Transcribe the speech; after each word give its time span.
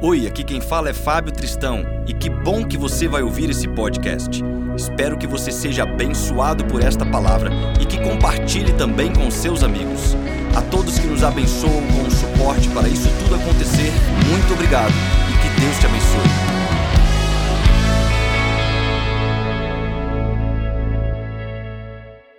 Oi, 0.00 0.28
aqui 0.28 0.44
quem 0.44 0.60
fala 0.60 0.90
é 0.90 0.94
Fábio 0.94 1.32
Tristão 1.32 1.82
e 2.06 2.14
que 2.14 2.30
bom 2.30 2.64
que 2.64 2.78
você 2.78 3.08
vai 3.08 3.20
ouvir 3.20 3.50
esse 3.50 3.66
podcast. 3.66 4.40
Espero 4.76 5.18
que 5.18 5.26
você 5.26 5.50
seja 5.50 5.82
abençoado 5.82 6.64
por 6.66 6.80
esta 6.84 7.04
palavra 7.04 7.50
e 7.82 7.84
que 7.84 8.00
compartilhe 8.00 8.72
também 8.74 9.12
com 9.12 9.28
seus 9.28 9.64
amigos. 9.64 10.14
A 10.56 10.62
todos 10.62 11.00
que 11.00 11.06
nos 11.08 11.24
abençoam 11.24 11.84
com 11.88 12.06
o 12.06 12.10
suporte 12.12 12.68
para 12.68 12.88
isso 12.88 13.08
tudo 13.24 13.34
acontecer, 13.34 13.90
muito 14.28 14.52
obrigado 14.52 14.92
e 14.92 15.32
que 15.42 15.60
Deus 15.60 15.76
te 15.80 15.86
abençoe. 15.86 16.28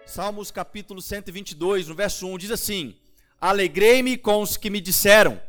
Salmos 0.06 0.50
capítulo 0.50 1.02
122, 1.02 1.90
no 1.90 1.94
verso 1.94 2.26
1 2.26 2.38
diz 2.38 2.52
assim: 2.52 2.96
Alegrei-me 3.42 4.16
com 4.16 4.42
os 4.42 4.56
que 4.56 4.70
me 4.70 4.80
disseram 4.80 5.49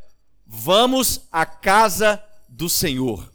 Vamos 0.53 1.29
à 1.30 1.46
casa 1.46 2.21
do 2.48 2.69
Senhor. 2.69 3.33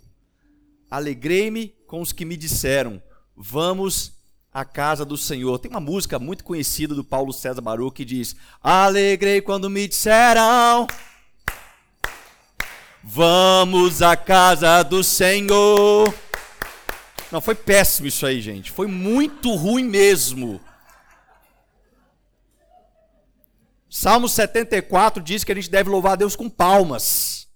Alegrei-me 0.91 1.69
com 1.87 2.01
os 2.01 2.11
que 2.11 2.25
me 2.25 2.35
disseram: 2.35 3.01
Vamos 3.37 4.11
à 4.53 4.65
casa 4.65 5.05
do 5.05 5.17
Senhor. 5.17 5.57
Tem 5.57 5.71
uma 5.71 5.79
música 5.79 6.19
muito 6.19 6.43
conhecida 6.43 6.93
do 6.93 7.05
Paulo 7.05 7.31
César 7.31 7.61
Baru 7.61 7.89
que 7.89 8.03
diz: 8.03 8.35
Alegrei 8.61 9.39
quando 9.39 9.69
me 9.69 9.87
disseram: 9.87 10.87
Vamos 13.01 14.01
à 14.01 14.17
casa 14.17 14.83
do 14.83 15.01
Senhor. 15.01 16.13
Não, 17.31 17.39
foi 17.39 17.55
péssimo 17.55 18.09
isso 18.09 18.25
aí, 18.25 18.41
gente. 18.41 18.73
Foi 18.73 18.87
muito 18.87 19.55
ruim 19.55 19.85
mesmo. 19.85 20.59
Salmo 23.95 24.27
74 24.27 25.23
diz 25.23 25.45
que 25.45 25.53
a 25.53 25.55
gente 25.55 25.69
deve 25.69 25.89
louvar 25.89 26.11
a 26.11 26.15
Deus 26.17 26.35
com 26.35 26.49
palmas. 26.49 27.47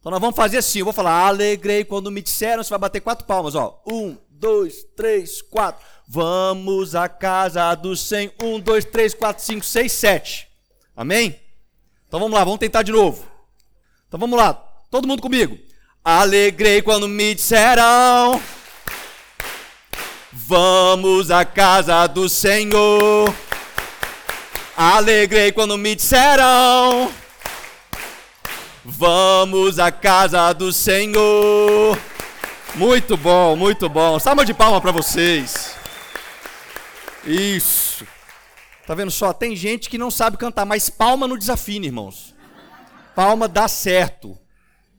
Então 0.00 0.10
nós 0.10 0.20
vamos 0.20 0.34
fazer 0.34 0.58
assim, 0.58 0.80
eu 0.80 0.84
vou 0.84 0.92
falar, 0.92 1.28
alegrei 1.28 1.84
quando 1.84 2.10
me 2.10 2.20
disseram, 2.20 2.64
você 2.64 2.70
vai 2.70 2.80
bater 2.80 3.00
quatro 3.00 3.24
palmas, 3.24 3.54
ó. 3.54 3.80
Um, 3.86 4.16
dois, 4.28 4.84
três, 4.96 5.40
quatro. 5.40 5.86
Vamos 6.08 6.96
à 6.96 7.08
casa 7.08 7.72
do 7.76 7.94
Senhor. 7.94 8.32
Um, 8.42 8.58
dois, 8.58 8.84
três, 8.84 9.14
quatro, 9.14 9.44
cinco, 9.44 9.64
seis, 9.64 9.92
sete. 9.92 10.48
Amém? 10.96 11.40
Então 12.08 12.18
vamos 12.18 12.36
lá, 12.36 12.42
vamos 12.42 12.58
tentar 12.58 12.82
de 12.82 12.90
novo. 12.90 13.24
Então 14.08 14.18
vamos 14.18 14.36
lá, 14.36 14.54
todo 14.90 15.06
mundo 15.06 15.22
comigo. 15.22 15.56
Alegrei 16.04 16.82
quando 16.82 17.06
me 17.06 17.36
disseram. 17.36 18.42
Vamos 20.32 21.30
à 21.30 21.44
casa 21.44 22.04
do 22.08 22.28
Senhor. 22.28 23.32
Alegrei 24.80 25.50
quando 25.50 25.76
me 25.76 25.96
disseram: 25.96 27.12
Vamos 28.84 29.76
à 29.80 29.90
casa 29.90 30.52
do 30.52 30.72
Senhor. 30.72 31.98
Muito 32.76 33.16
bom, 33.16 33.56
muito 33.56 33.88
bom. 33.88 34.20
Salva 34.20 34.44
de 34.44 34.54
palma 34.54 34.80
para 34.80 34.92
vocês. 34.92 35.74
Isso. 37.24 38.06
Tá 38.86 38.94
vendo 38.94 39.10
só? 39.10 39.32
Tem 39.32 39.56
gente 39.56 39.90
que 39.90 39.98
não 39.98 40.12
sabe 40.12 40.36
cantar, 40.36 40.64
mas 40.64 40.88
palma 40.88 41.26
no 41.26 41.36
desafio, 41.36 41.84
irmãos. 41.84 42.32
Palma 43.16 43.48
dá 43.48 43.66
certo. 43.66 44.38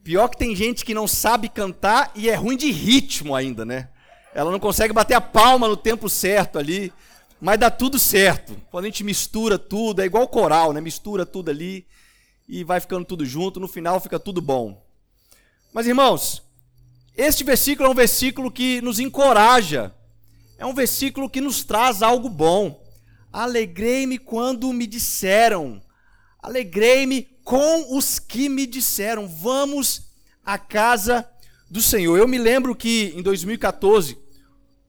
Pior 0.03 0.27
que 0.27 0.37
tem 0.37 0.53
gente 0.57 0.83
que 0.83 0.93
não 0.93 1.07
sabe 1.07 1.47
cantar 1.47 2.11
e 2.15 2.29
é 2.29 2.35
ruim 2.35 2.57
de 2.57 2.69
ritmo 2.69 3.33
ainda, 3.33 3.63
né? 3.63 3.87
Ela 4.35 4.51
não 4.51 4.59
consegue 4.59 4.91
bater 4.91 5.13
a 5.13 5.21
palma 5.21 5.69
no 5.69 5.77
tempo 5.77 6.09
certo 6.09 6.59
ali. 6.59 6.91
Mas 7.39 7.57
dá 7.57 7.71
tudo 7.71 7.97
certo. 7.97 8.59
Quando 8.69 8.85
a 8.85 8.87
gente 8.87 9.03
mistura 9.03 9.57
tudo, 9.57 10.01
é 10.01 10.05
igual 10.05 10.27
coral, 10.27 10.73
né? 10.73 10.81
Mistura 10.81 11.25
tudo 11.25 11.49
ali 11.49 11.87
e 12.47 12.63
vai 12.63 12.79
ficando 12.79 13.05
tudo 13.05 13.25
junto, 13.25 13.59
no 13.59 13.67
final 13.67 13.99
fica 13.99 14.19
tudo 14.19 14.41
bom. 14.41 14.83
Mas 15.71 15.87
irmãos, 15.87 16.41
este 17.15 17.43
versículo 17.43 17.87
é 17.87 17.91
um 17.91 17.95
versículo 17.95 18.51
que 18.51 18.81
nos 18.81 18.99
encoraja. 18.99 19.93
É 20.57 20.65
um 20.65 20.73
versículo 20.73 21.29
que 21.29 21.39
nos 21.39 21.63
traz 21.63 22.01
algo 22.01 22.27
bom. 22.27 22.83
Alegrei-me 23.31 24.17
quando 24.17 24.73
me 24.73 24.87
disseram. 24.87 25.81
Alegrei-me 26.41 27.23
com 27.43 27.95
os 27.95 28.19
que 28.19 28.49
me 28.49 28.65
disseram: 28.65 29.27
"Vamos 29.27 30.09
à 30.43 30.57
casa 30.57 31.29
do 31.69 31.81
Senhor". 31.81 32.17
Eu 32.17 32.27
me 32.27 32.37
lembro 32.37 32.75
que 32.75 33.13
em 33.15 33.21
2014, 33.21 34.17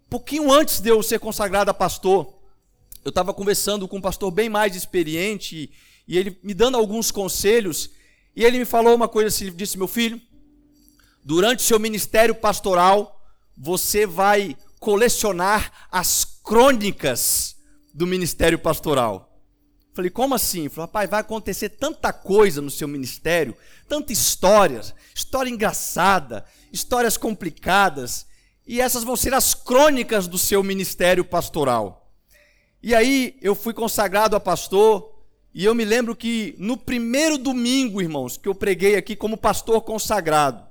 pouquinho 0.09 0.51
antes 0.51 0.81
de 0.81 0.89
eu 0.89 1.03
ser 1.03 1.21
consagrado 1.21 1.71
a 1.71 1.75
pastor, 1.75 2.40
eu 3.05 3.09
estava 3.09 3.33
conversando 3.33 3.89
com 3.89 3.97
um 3.99 4.01
pastor 4.01 4.31
bem 4.31 4.49
mais 4.49 4.77
experiente 4.77 5.71
e 6.07 6.19
ele 6.19 6.39
me 6.43 6.55
dando 6.55 6.77
alguns 6.77 7.11
conselhos 7.11 7.91
e 8.35 8.45
ele 8.45 8.59
me 8.59 8.65
falou 8.65 8.95
uma 8.95 9.09
coisa 9.09 9.29
assim, 9.29 9.51
disse 9.55 9.79
meu 9.79 9.89
filho, 9.89 10.21
durante 11.25 11.63
seu 11.63 11.79
ministério 11.79 12.35
pastoral 12.35 13.21
você 13.57 14.07
vai 14.07 14.57
colecionar 14.79 15.89
as 15.91 16.25
crônicas 16.25 17.57
do 17.93 18.07
ministério 18.07 18.59
pastoral. 18.59 19.31
Falei, 19.93 20.11
como 20.11 20.35
assim? 20.35 20.69
Falei, 20.69 20.87
rapaz, 20.87 21.11
vai 21.11 21.21
acontecer 21.21 21.71
tanta 21.71 22.13
coisa 22.13 22.63
no 22.63 22.71
seu 22.71 22.89
ministério, 22.89 23.57
tanta 23.89 24.13
história, 24.13 24.81
história 25.15 25.51
engraçada, 25.51 26.45
histórias 26.73 27.17
complicadas, 27.17 28.27
e 28.67 28.81
essas 28.81 29.03
vão 29.03 29.17
ser 29.17 29.35
as 29.35 29.53
crônicas 29.53 30.29
do 30.29 30.39
seu 30.39 30.63
ministério 30.63 31.25
pastoral. 31.25 32.00
E 32.83 32.95
aí 32.95 33.37
eu 33.43 33.55
fui 33.55 33.75
consagrado 33.75 34.35
a 34.35 34.41
pastor, 34.41 35.13
e 35.53 35.67
eu 35.67 35.75
me 35.75 35.85
lembro 35.85 36.17
que 36.17 36.55
no 36.59 36.79
primeiro 36.79 37.37
domingo, 37.37 38.01
irmãos, 38.01 38.39
que 38.39 38.49
eu 38.49 38.55
preguei 38.55 38.97
aqui 38.97 39.15
como 39.15 39.37
pastor 39.37 39.83
consagrado, 39.83 40.65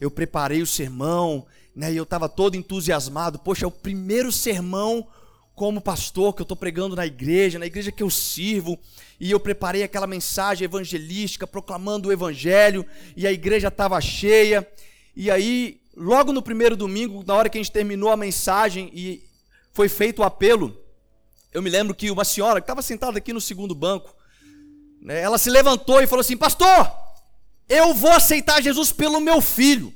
eu 0.00 0.10
preparei 0.10 0.62
o 0.62 0.66
sermão, 0.66 1.46
né, 1.74 1.92
e 1.92 1.96
eu 1.96 2.02
estava 2.02 2.28
todo 2.28 2.56
entusiasmado. 2.56 3.38
Poxa, 3.38 3.64
é 3.64 3.68
o 3.68 3.70
primeiro 3.70 4.32
sermão 4.32 5.06
como 5.54 5.80
pastor 5.80 6.34
que 6.34 6.42
eu 6.42 6.44
estou 6.44 6.56
pregando 6.56 6.96
na 6.96 7.06
igreja, 7.06 7.60
na 7.60 7.66
igreja 7.66 7.92
que 7.92 8.02
eu 8.02 8.10
sirvo, 8.10 8.76
e 9.20 9.30
eu 9.30 9.38
preparei 9.38 9.84
aquela 9.84 10.08
mensagem 10.08 10.64
evangelística, 10.64 11.46
proclamando 11.46 12.08
o 12.08 12.12
evangelho, 12.12 12.84
e 13.16 13.28
a 13.28 13.32
igreja 13.32 13.68
estava 13.68 14.00
cheia. 14.00 14.68
E 15.14 15.30
aí, 15.30 15.80
logo 15.96 16.32
no 16.32 16.42
primeiro 16.42 16.74
domingo, 16.76 17.22
na 17.24 17.34
hora 17.34 17.48
que 17.48 17.56
a 17.56 17.62
gente 17.62 17.70
terminou 17.70 18.10
a 18.10 18.16
mensagem 18.16 18.90
e 18.92 19.22
foi 19.72 19.88
feito 19.88 20.18
o 20.18 20.24
apelo, 20.24 20.76
eu 21.54 21.62
me 21.62 21.70
lembro 21.70 21.94
que 21.94 22.10
uma 22.10 22.24
senhora 22.24 22.60
que 22.60 22.64
estava 22.64 22.82
sentada 22.82 23.16
aqui 23.16 23.32
no 23.32 23.40
segundo 23.40 23.76
banco, 23.76 24.14
né, 25.00 25.20
ela 25.20 25.38
se 25.38 25.48
levantou 25.48 26.02
e 26.02 26.06
falou 26.06 26.20
assim: 26.20 26.36
Pastor, 26.36 26.92
eu 27.68 27.94
vou 27.94 28.10
aceitar 28.10 28.60
Jesus 28.60 28.90
pelo 28.90 29.20
meu 29.20 29.40
filho. 29.40 29.94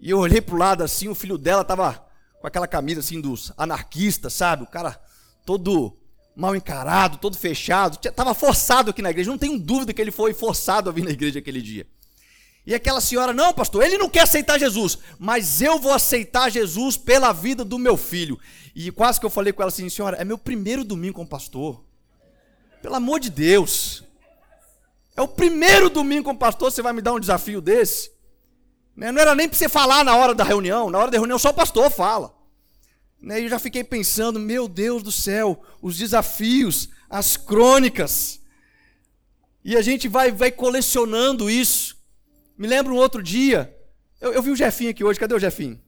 E 0.00 0.08
eu 0.08 0.18
olhei 0.18 0.40
para 0.40 0.54
o 0.54 0.58
lado 0.58 0.84
assim, 0.84 1.08
o 1.08 1.14
filho 1.14 1.36
dela 1.36 1.62
estava 1.62 2.04
com 2.40 2.46
aquela 2.46 2.68
camisa 2.68 3.00
assim 3.00 3.20
dos 3.20 3.52
anarquistas, 3.56 4.32
sabe? 4.32 4.62
O 4.62 4.66
cara 4.66 5.00
todo 5.44 5.96
mal 6.34 6.54
encarado, 6.56 7.18
todo 7.18 7.36
fechado, 7.36 7.98
estava 8.02 8.32
forçado 8.32 8.90
aqui 8.90 9.02
na 9.02 9.10
igreja. 9.10 9.30
Não 9.30 9.38
tenho 9.38 9.58
dúvida 9.58 9.92
que 9.92 10.00
ele 10.00 10.10
foi 10.12 10.32
forçado 10.32 10.88
a 10.88 10.92
vir 10.92 11.04
na 11.04 11.10
igreja 11.10 11.40
aquele 11.40 11.60
dia. 11.60 11.86
E 12.64 12.74
aquela 12.74 13.00
senhora, 13.00 13.32
não, 13.32 13.52
pastor, 13.52 13.82
ele 13.82 13.98
não 13.98 14.08
quer 14.08 14.20
aceitar 14.20 14.58
Jesus, 14.58 14.98
mas 15.18 15.60
eu 15.60 15.78
vou 15.80 15.92
aceitar 15.92 16.48
Jesus 16.48 16.96
pela 16.96 17.32
vida 17.32 17.64
do 17.64 17.78
meu 17.78 17.96
filho. 17.96 18.38
E 18.74 18.90
quase 18.92 19.18
que 19.18 19.26
eu 19.26 19.30
falei 19.30 19.52
com 19.52 19.62
ela 19.62 19.70
assim, 19.70 19.88
senhora, 19.88 20.16
é 20.16 20.24
meu 20.24 20.38
primeiro 20.38 20.84
domingo 20.84 21.14
como 21.14 21.28
pastor. 21.28 21.84
Pelo 22.80 22.94
amor 22.94 23.18
de 23.18 23.30
Deus. 23.30 24.04
É 25.16 25.22
o 25.22 25.28
primeiro 25.28 25.90
domingo 25.90 26.24
como 26.24 26.38
pastor, 26.38 26.70
você 26.70 26.80
vai 26.80 26.92
me 26.92 27.02
dar 27.02 27.12
um 27.12 27.20
desafio 27.20 27.60
desse? 27.60 28.12
Né, 28.96 29.10
não 29.10 29.20
era 29.20 29.34
nem 29.34 29.48
para 29.48 29.58
você 29.58 29.68
falar 29.68 30.04
na 30.04 30.14
hora 30.14 30.34
da 30.34 30.44
reunião, 30.44 30.90
na 30.90 30.98
hora 30.98 31.10
da 31.10 31.18
reunião 31.18 31.38
só 31.38 31.50
o 31.50 31.54
pastor 31.54 31.90
fala. 31.90 32.32
Né, 33.20 33.40
e 33.40 33.44
eu 33.44 33.48
já 33.48 33.58
fiquei 33.58 33.82
pensando, 33.82 34.38
meu 34.38 34.68
Deus 34.68 35.02
do 35.02 35.12
céu, 35.12 35.62
os 35.80 35.96
desafios, 35.96 36.88
as 37.10 37.36
crônicas. 37.36 38.40
E 39.64 39.76
a 39.76 39.82
gente 39.82 40.08
vai, 40.08 40.30
vai 40.30 40.50
colecionando 40.50 41.50
isso. 41.50 42.01
Me 42.56 42.66
lembro 42.66 42.94
um 42.94 42.98
outro 42.98 43.22
dia, 43.22 43.74
eu, 44.20 44.32
eu 44.32 44.42
vi 44.42 44.50
o 44.50 44.56
Jefinho 44.56 44.90
aqui 44.90 45.02
hoje, 45.02 45.18
cadê 45.18 45.34
o 45.34 45.38
Jefinho? 45.38 45.80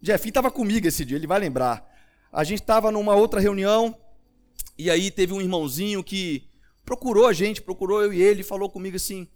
O 0.00 0.06
Jefinho 0.06 0.30
estava 0.30 0.50
comigo 0.50 0.86
esse 0.86 1.04
dia, 1.04 1.16
ele 1.16 1.26
vai 1.26 1.38
lembrar. 1.38 1.84
A 2.32 2.44
gente 2.44 2.60
estava 2.60 2.90
numa 2.90 3.14
outra 3.14 3.40
reunião, 3.40 3.96
e 4.76 4.90
aí 4.90 5.10
teve 5.10 5.32
um 5.32 5.40
irmãozinho 5.40 6.02
que 6.02 6.48
procurou 6.84 7.26
a 7.26 7.32
gente, 7.32 7.62
procurou 7.62 8.02
eu 8.02 8.12
e 8.12 8.22
ele, 8.22 8.42
falou 8.42 8.68
comigo 8.68 8.96
assim: 8.96 9.28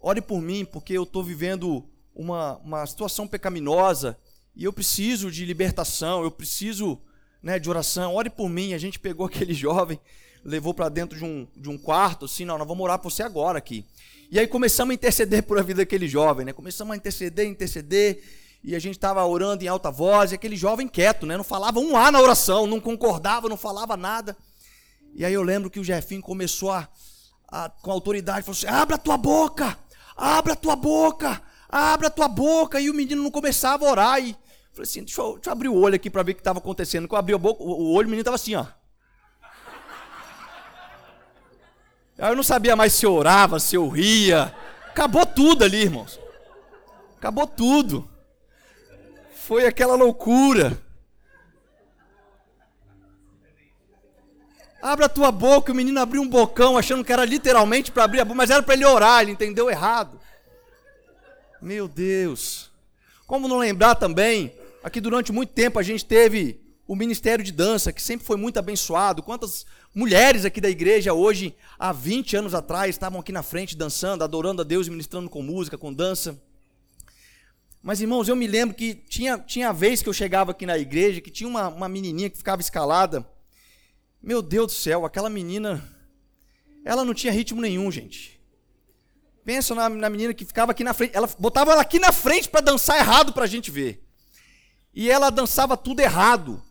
ore 0.00 0.20
por 0.20 0.40
mim, 0.40 0.64
porque 0.64 0.92
eu 0.92 1.04
estou 1.04 1.22
vivendo 1.22 1.88
uma, 2.14 2.56
uma 2.58 2.86
situação 2.86 3.26
pecaminosa, 3.26 4.18
e 4.54 4.64
eu 4.64 4.72
preciso 4.72 5.30
de 5.30 5.44
libertação, 5.44 6.22
eu 6.22 6.30
preciso 6.30 7.00
né, 7.42 7.58
de 7.58 7.68
oração, 7.68 8.14
ore 8.14 8.30
por 8.30 8.48
mim. 8.48 8.74
A 8.74 8.78
gente 8.78 8.98
pegou 8.98 9.26
aquele 9.26 9.54
jovem, 9.54 10.00
levou 10.44 10.74
para 10.74 10.88
dentro 10.88 11.18
de 11.18 11.24
um, 11.24 11.46
de 11.56 11.68
um 11.68 11.78
quarto, 11.78 12.26
assim, 12.26 12.44
não, 12.44 12.58
nós 12.58 12.68
vamos 12.68 12.84
orar 12.84 12.98
por 12.98 13.10
você 13.10 13.22
agora 13.22 13.58
aqui. 13.58 13.84
E 14.32 14.40
aí 14.40 14.48
começamos 14.48 14.90
a 14.90 14.94
interceder 14.94 15.44
por 15.44 15.58
a 15.58 15.62
vida 15.62 15.82
daquele 15.82 16.08
jovem, 16.08 16.44
né? 16.44 16.52
Começamos 16.52 16.92
a 16.92 16.96
interceder, 16.96 17.46
interceder, 17.46 18.24
e 18.64 18.74
a 18.74 18.80
gente 18.80 18.94
estava 18.94 19.24
orando 19.24 19.62
em 19.62 19.68
alta 19.68 19.90
voz, 19.90 20.32
e 20.32 20.34
aquele 20.34 20.56
jovem 20.56 20.88
quieto, 20.88 21.24
né? 21.24 21.36
Não 21.36 21.44
falava 21.44 21.78
um 21.78 21.96
A 21.96 22.10
na 22.10 22.20
oração, 22.20 22.66
não 22.66 22.80
concordava, 22.80 23.48
não 23.48 23.56
falava 23.56 23.96
nada. 23.96 24.36
E 25.14 25.24
aí 25.24 25.34
eu 25.34 25.42
lembro 25.42 25.70
que 25.70 25.78
o 25.78 25.84
Jefinho 25.84 26.22
começou 26.22 26.72
a, 26.72 26.88
a 27.46 27.68
com 27.68 27.92
autoridade, 27.92 28.44
falou 28.44 28.56
assim: 28.56 28.66
abra 28.66 28.96
a 28.96 28.98
tua 28.98 29.16
boca, 29.16 29.78
abra 30.16 30.54
a 30.54 30.56
tua 30.56 30.74
boca, 30.74 31.40
Abra 31.72 32.08
a 32.08 32.10
tua 32.10 32.28
boca. 32.28 32.78
E 32.78 32.90
o 32.90 32.94
menino 32.94 33.22
não 33.22 33.30
começava 33.30 33.86
a 33.86 33.90
orar. 33.90 34.20
E 34.20 34.36
falei 34.72 34.82
assim: 34.82 35.02
deixa 35.02 35.22
eu, 35.22 35.34
deixa 35.34 35.48
eu 35.48 35.52
abrir 35.52 35.68
o 35.68 35.74
olho 35.74 35.94
aqui 35.94 36.10
para 36.10 36.22
ver 36.22 36.32
o 36.32 36.34
que 36.34 36.42
estava 36.42 36.58
acontecendo. 36.58 37.08
Quando 37.08 37.14
eu 37.14 37.18
abri 37.18 37.34
a 37.34 37.38
boca, 37.38 37.62
o 37.62 37.94
olho, 37.94 38.06
o 38.06 38.10
menino 38.10 38.20
estava 38.20 38.34
assim, 38.34 38.54
ó. 38.54 38.62
Aí 38.62 38.68
eu 42.30 42.36
não 42.36 42.42
sabia 42.42 42.76
mais 42.76 42.92
se 42.92 43.04
eu 43.04 43.12
orava, 43.12 43.58
se 43.58 43.74
eu 43.74 43.88
ria. 43.88 44.54
Acabou 44.88 45.26
tudo 45.26 45.64
ali, 45.64 45.82
irmãos. 45.82 46.20
Acabou 47.18 47.46
tudo. 47.46 48.08
Foi 49.34 49.66
aquela 49.66 49.96
loucura. 49.96 50.80
Abra 54.80 55.06
a 55.06 55.08
tua 55.08 55.32
boca, 55.32 55.72
o 55.72 55.74
menino 55.74 56.00
abriu 56.00 56.22
um 56.22 56.28
bocão, 56.28 56.78
achando 56.78 57.04
que 57.04 57.12
era 57.12 57.24
literalmente 57.24 57.90
para 57.90 58.04
abrir 58.04 58.20
a 58.20 58.24
boca, 58.24 58.36
mas 58.36 58.50
era 58.50 58.62
para 58.62 58.74
ele 58.74 58.84
orar, 58.84 59.22
ele 59.22 59.32
entendeu 59.32 59.68
errado. 59.68 60.20
Meu 61.60 61.88
Deus. 61.88 62.70
Como 63.26 63.48
não 63.48 63.58
lembrar 63.58 63.94
também, 63.96 64.52
aqui 64.82 65.00
durante 65.00 65.32
muito 65.32 65.52
tempo 65.52 65.78
a 65.78 65.82
gente 65.82 66.04
teve 66.04 66.61
o 66.92 66.94
ministério 66.94 67.42
de 67.42 67.52
dança, 67.52 67.90
que 67.90 68.02
sempre 68.02 68.26
foi 68.26 68.36
muito 68.36 68.58
abençoado. 68.58 69.22
Quantas 69.22 69.64
mulheres 69.94 70.44
aqui 70.44 70.60
da 70.60 70.68
igreja 70.68 71.14
hoje, 71.14 71.56
há 71.78 71.90
20 71.90 72.36
anos 72.36 72.52
atrás, 72.52 72.90
estavam 72.90 73.18
aqui 73.18 73.32
na 73.32 73.42
frente 73.42 73.74
dançando, 73.74 74.22
adorando 74.22 74.60
a 74.60 74.64
Deus, 74.64 74.90
ministrando 74.90 75.30
com 75.30 75.40
música, 75.40 75.78
com 75.78 75.90
dança. 75.90 76.38
Mas, 77.82 78.02
irmãos, 78.02 78.28
eu 78.28 78.36
me 78.36 78.46
lembro 78.46 78.76
que 78.76 78.94
tinha, 78.94 79.38
tinha 79.38 79.72
vez 79.72 80.02
que 80.02 80.08
eu 80.10 80.12
chegava 80.12 80.50
aqui 80.50 80.66
na 80.66 80.76
igreja, 80.76 81.22
que 81.22 81.30
tinha 81.30 81.48
uma, 81.48 81.68
uma 81.68 81.88
menininha 81.88 82.28
que 82.28 82.36
ficava 82.36 82.60
escalada, 82.60 83.26
meu 84.22 84.42
Deus 84.42 84.66
do 84.66 84.72
céu, 84.72 85.06
aquela 85.06 85.30
menina, 85.30 85.82
ela 86.84 87.06
não 87.06 87.14
tinha 87.14 87.32
ritmo 87.32 87.62
nenhum, 87.62 87.90
gente. 87.90 88.38
Pensa 89.46 89.74
na, 89.74 89.88
na 89.88 90.10
menina 90.10 90.34
que 90.34 90.44
ficava 90.44 90.72
aqui 90.72 90.84
na 90.84 90.92
frente, 90.92 91.16
ela 91.16 91.30
botava 91.38 91.72
ela 91.72 91.80
aqui 91.80 91.98
na 91.98 92.12
frente 92.12 92.50
para 92.50 92.60
dançar 92.60 92.98
errado 92.98 93.32
para 93.32 93.44
a 93.44 93.48
gente 93.48 93.70
ver. 93.70 94.06
E 94.92 95.10
ela 95.10 95.30
dançava 95.30 95.74
tudo 95.74 96.00
errado. 96.00 96.62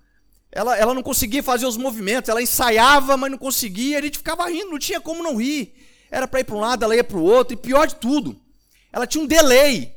Ela, 0.52 0.78
ela 0.78 0.94
não 0.94 1.02
conseguia 1.02 1.42
fazer 1.42 1.66
os 1.66 1.78
movimentos, 1.78 2.30
ela 2.30 2.42
ensaiava, 2.42 3.16
mas 3.16 3.32
não 3.32 3.38
conseguia, 3.38 4.00
a 4.00 4.02
gente 4.02 4.18
ficava 4.18 4.50
rindo, 4.50 4.72
não 4.72 4.80
tinha 4.80 5.00
como 5.00 5.24
não 5.24 5.38
rir. 5.38 5.74
Era 6.10 6.28
para 6.28 6.42
ir 6.42 6.44
para 6.44 6.56
um 6.56 6.60
lado, 6.60 6.84
ela 6.84 6.96
ia 6.96 7.04
para 7.04 7.18
o 7.18 7.24
outro, 7.24 7.54
e 7.54 7.58
pior 7.58 7.88
de 7.88 7.96
tudo, 7.96 8.36
ela 8.92 9.08
tinha 9.08 9.24
um 9.24 9.28
delay. 9.28 9.96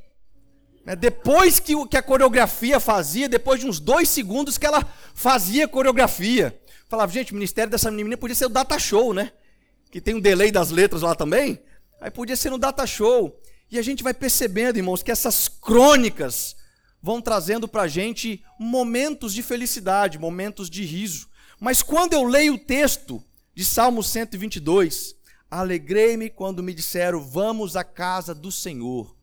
Né? 0.85 0.95
Depois 0.95 1.59
que, 1.59 1.75
que 1.89 1.97
a 1.97 2.03
coreografia 2.03 2.79
fazia, 2.79 3.29
depois 3.29 3.59
de 3.59 3.67
uns 3.67 3.81
dois 3.81 4.09
segundos 4.09 4.57
que 4.57 4.67
ela 4.67 4.87
fazia 5.13 5.67
coreografia. 5.67 6.57
Falava, 6.89 7.11
gente, 7.11 7.33
o 7.33 7.35
ministério 7.35 7.71
dessa 7.71 7.91
menina 7.91 8.17
podia 8.17 8.37
ser 8.37 8.47
o 8.47 8.51
data 8.51 8.79
show, 8.79 9.13
né? 9.13 9.33
Que 9.91 10.01
tem 10.01 10.15
um 10.15 10.21
delay 10.21 10.53
das 10.53 10.71
letras 10.71 11.03
lá 11.03 11.15
também. 11.15 11.61
Aí 12.01 12.11
podia 12.11 12.37
ser 12.37 12.51
no 12.51 12.59
data 12.59 12.87
show. 12.87 13.41
E 13.71 13.79
a 13.79 13.83
gente 13.83 14.03
vai 14.05 14.15
percebendo, 14.15 14.77
irmãos, 14.77 15.03
que 15.03 15.11
essas 15.11 15.49
crônicas 15.49 16.55
vão 17.05 17.21
trazendo 17.21 17.69
para 17.69 17.83
a 17.83 17.87
gente 17.87 18.43
momentos 18.59 19.35
de 19.35 19.43
felicidade, 19.43 20.19
momentos 20.19 20.71
de 20.71 20.87
riso. 20.87 21.29
Mas 21.61 21.83
quando 21.83 22.15
eu 22.15 22.25
leio 22.25 22.55
o 22.55 22.59
texto 22.59 23.23
de 23.55 23.63
Salmo 23.63 24.03
122, 24.03 25.15
alegrei-me 25.51 26.31
quando 26.31 26.63
me 26.63 26.73
disseram, 26.73 27.21
vamos 27.21 27.77
à 27.77 27.85
casa 27.85 28.35
do 28.35 28.51
Senhor. 28.51 29.15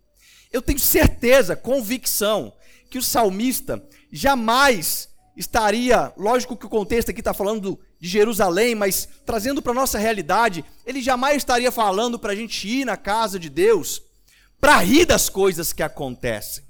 Eu 0.52 0.62
tenho 0.62 0.78
certeza, 0.78 1.56
convicção, 1.56 2.54
que 2.88 3.00
o 3.00 3.04
salmista 3.04 3.84
jamais 4.12 5.10
estaria, 5.36 6.14
lógico 6.16 6.56
que 6.56 6.68
o 6.68 6.70
contexto 6.70 7.10
aqui 7.10 7.22
está 7.22 7.34
falando 7.34 7.80
de 8.00 8.08
Jerusalém, 8.08 8.76
mas 8.76 9.10
trazendo 9.26 9.60
para 9.60 9.72
a 9.72 9.76
nossa 9.76 9.98
realidade, 9.98 10.64
ele 10.86 11.02
jamais 11.02 11.38
estaria 11.38 11.72
falando 11.72 12.20
para 12.20 12.34
a 12.34 12.36
gente 12.36 12.68
ir 12.68 12.86
na 12.86 12.96
casa 12.96 13.40
de 13.40 13.50
Deus 13.50 14.04
para 14.60 14.78
rir 14.78 15.08
das 15.08 15.30
coisas 15.30 15.74
que 15.74 15.82
acontecem, 15.82 16.64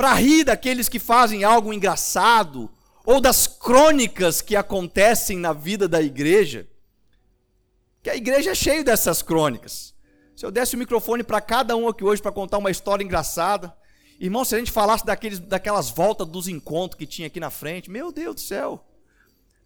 para 0.00 0.14
rir 0.14 0.44
daqueles 0.44 0.88
que 0.88 0.98
fazem 0.98 1.44
algo 1.44 1.74
engraçado, 1.74 2.70
ou 3.04 3.20
das 3.20 3.46
crônicas 3.46 4.40
que 4.40 4.56
acontecem 4.56 5.36
na 5.36 5.52
vida 5.52 5.86
da 5.86 6.00
igreja, 6.00 6.66
que 8.02 8.08
a 8.08 8.16
igreja 8.16 8.52
é 8.52 8.54
cheia 8.54 8.82
dessas 8.82 9.20
crônicas. 9.20 9.94
Se 10.34 10.46
eu 10.46 10.50
desse 10.50 10.74
o 10.74 10.78
microfone 10.78 11.22
para 11.22 11.38
cada 11.38 11.76
um 11.76 11.86
aqui 11.86 12.02
hoje 12.02 12.22
para 12.22 12.32
contar 12.32 12.56
uma 12.56 12.70
história 12.70 13.04
engraçada, 13.04 13.76
Irmão, 14.18 14.42
se 14.42 14.54
a 14.54 14.58
gente 14.58 14.72
falasse 14.72 15.04
daqueles, 15.04 15.38
daquelas 15.38 15.90
voltas 15.90 16.26
dos 16.26 16.48
encontros 16.48 16.98
que 16.98 17.06
tinha 17.06 17.26
aqui 17.26 17.38
na 17.38 17.50
frente, 17.50 17.90
meu 17.90 18.10
Deus 18.10 18.36
do 18.36 18.40
céu. 18.40 18.82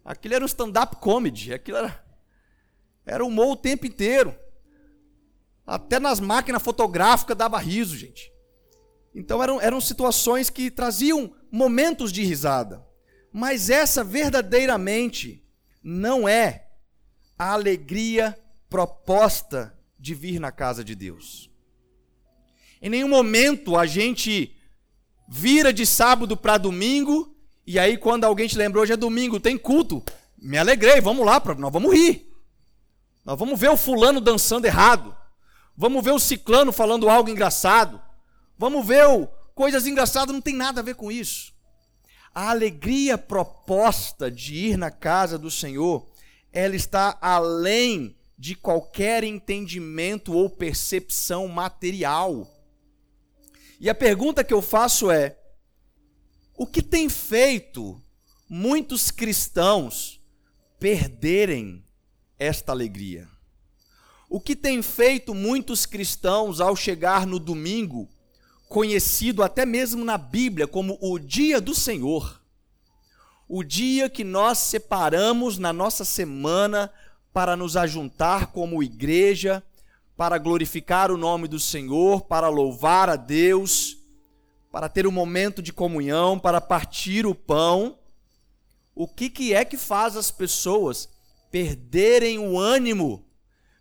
Aquilo 0.03 0.35
era 0.35 0.43
um 0.43 0.47
stand-up 0.47 0.97
comedy. 0.97 1.53
Aquilo 1.53 1.77
era, 1.77 2.05
era 3.05 3.23
humor 3.23 3.51
o 3.51 3.55
tempo 3.55 3.85
inteiro. 3.85 4.37
Até 5.65 5.97
nas 5.97 6.19
máquinas 6.19 6.61
fotográficas 6.61 7.37
dava 7.37 7.57
riso, 7.57 7.95
gente. 7.95 8.34
Então 9.15 9.41
eram, 9.41 9.61
eram 9.61 9.79
situações 9.79 10.49
que 10.49 10.69
traziam 10.69 11.31
momentos 11.49 12.11
de 12.11 12.21
risada. 12.21 12.85
Mas 13.31 13.69
essa 13.69 14.03
verdadeiramente 14.03 15.41
não 15.81 16.27
é 16.27 16.67
a 17.39 17.53
alegria 17.53 18.37
proposta 18.69 19.73
de 19.97 20.13
vir 20.13 20.39
na 20.39 20.51
casa 20.51 20.83
de 20.83 20.93
Deus. 20.93 21.49
Em 22.81 22.89
nenhum 22.89 23.07
momento 23.07 23.77
a 23.77 23.85
gente 23.85 24.53
vira 25.27 25.71
de 25.71 25.85
sábado 25.85 26.35
para 26.35 26.57
domingo 26.57 27.33
e 27.65 27.79
aí 27.79 27.97
quando 27.97 28.25
alguém 28.25 28.47
te 28.47 28.57
lembrou, 28.57 28.83
hoje 28.83 28.93
é 28.93 28.97
domingo, 28.97 29.39
tem 29.39 29.57
culto. 29.57 30.03
Me 30.37 30.57
alegrei, 30.57 30.99
vamos 30.99 31.25
lá, 31.25 31.41
nós 31.57 31.71
vamos 31.71 31.93
rir. 31.93 32.29
Nós 33.23 33.39
vamos 33.39 33.59
ver 33.59 33.69
o 33.69 33.77
fulano 33.77 34.19
dançando 34.19 34.65
errado. 34.65 35.15
Vamos 35.75 36.03
ver 36.03 36.11
o 36.11 36.19
ciclano 36.19 36.71
falando 36.71 37.09
algo 37.09 37.29
engraçado. 37.29 38.04
Vamos 38.57 38.85
ver 38.85 39.07
o, 39.07 39.27
coisas 39.53 39.85
engraçadas, 39.85 40.33
não 40.33 40.41
tem 40.41 40.55
nada 40.55 40.81
a 40.81 40.83
ver 40.83 40.95
com 40.95 41.11
isso. 41.11 41.53
A 42.33 42.49
alegria 42.49 43.17
proposta 43.17 44.29
de 44.29 44.55
ir 44.55 44.77
na 44.77 44.91
casa 44.91 45.37
do 45.37 45.49
Senhor, 45.49 46.05
ela 46.51 46.75
está 46.75 47.17
além 47.21 48.15
de 48.37 48.55
qualquer 48.55 49.23
entendimento 49.23 50.33
ou 50.33 50.49
percepção 50.49 51.47
material. 51.47 52.51
E 53.79 53.89
a 53.89 53.95
pergunta 53.95 54.43
que 54.43 54.53
eu 54.53 54.61
faço 54.61 55.09
é: 55.09 55.37
o 56.57 56.65
que 56.65 56.81
tem 56.81 57.09
feito 57.09 58.01
muitos 58.49 59.11
cristãos 59.11 60.21
perderem 60.79 61.83
esta 62.37 62.71
alegria? 62.71 63.27
O 64.29 64.39
que 64.39 64.55
tem 64.55 64.81
feito 64.81 65.33
muitos 65.33 65.85
cristãos 65.85 66.59
ao 66.59 66.75
chegar 66.75 67.25
no 67.25 67.39
domingo, 67.39 68.09
conhecido 68.67 69.43
até 69.43 69.65
mesmo 69.65 70.03
na 70.03 70.17
Bíblia 70.17 70.67
como 70.67 70.97
o 71.01 71.19
dia 71.19 71.61
do 71.61 71.73
Senhor, 71.73 72.41
o 73.47 73.63
dia 73.63 74.09
que 74.09 74.23
nós 74.23 74.57
separamos 74.57 75.57
na 75.57 75.71
nossa 75.71 76.03
semana 76.03 76.91
para 77.31 77.55
nos 77.55 77.77
ajuntar 77.77 78.47
como 78.47 78.81
igreja, 78.81 79.61
para 80.17 80.37
glorificar 80.37 81.11
o 81.11 81.17
nome 81.17 81.47
do 81.47 81.59
Senhor, 81.59 82.21
para 82.21 82.47
louvar 82.47 83.09
a 83.09 83.15
Deus, 83.15 83.97
para 84.71 84.89
ter 84.89 85.05
um 85.05 85.11
momento 85.11 85.61
de 85.61 85.73
comunhão, 85.73 86.39
para 86.39 86.59
partir 86.59 87.25
o 87.25 87.35
pão. 87.35 87.99
O 88.95 89.07
que, 89.07 89.29
que 89.29 89.53
é 89.53 89.65
que 89.65 89.77
faz 89.77 90.15
as 90.15 90.31
pessoas 90.31 91.09
perderem 91.51 92.39
o 92.39 92.57
ânimo, 92.57 93.25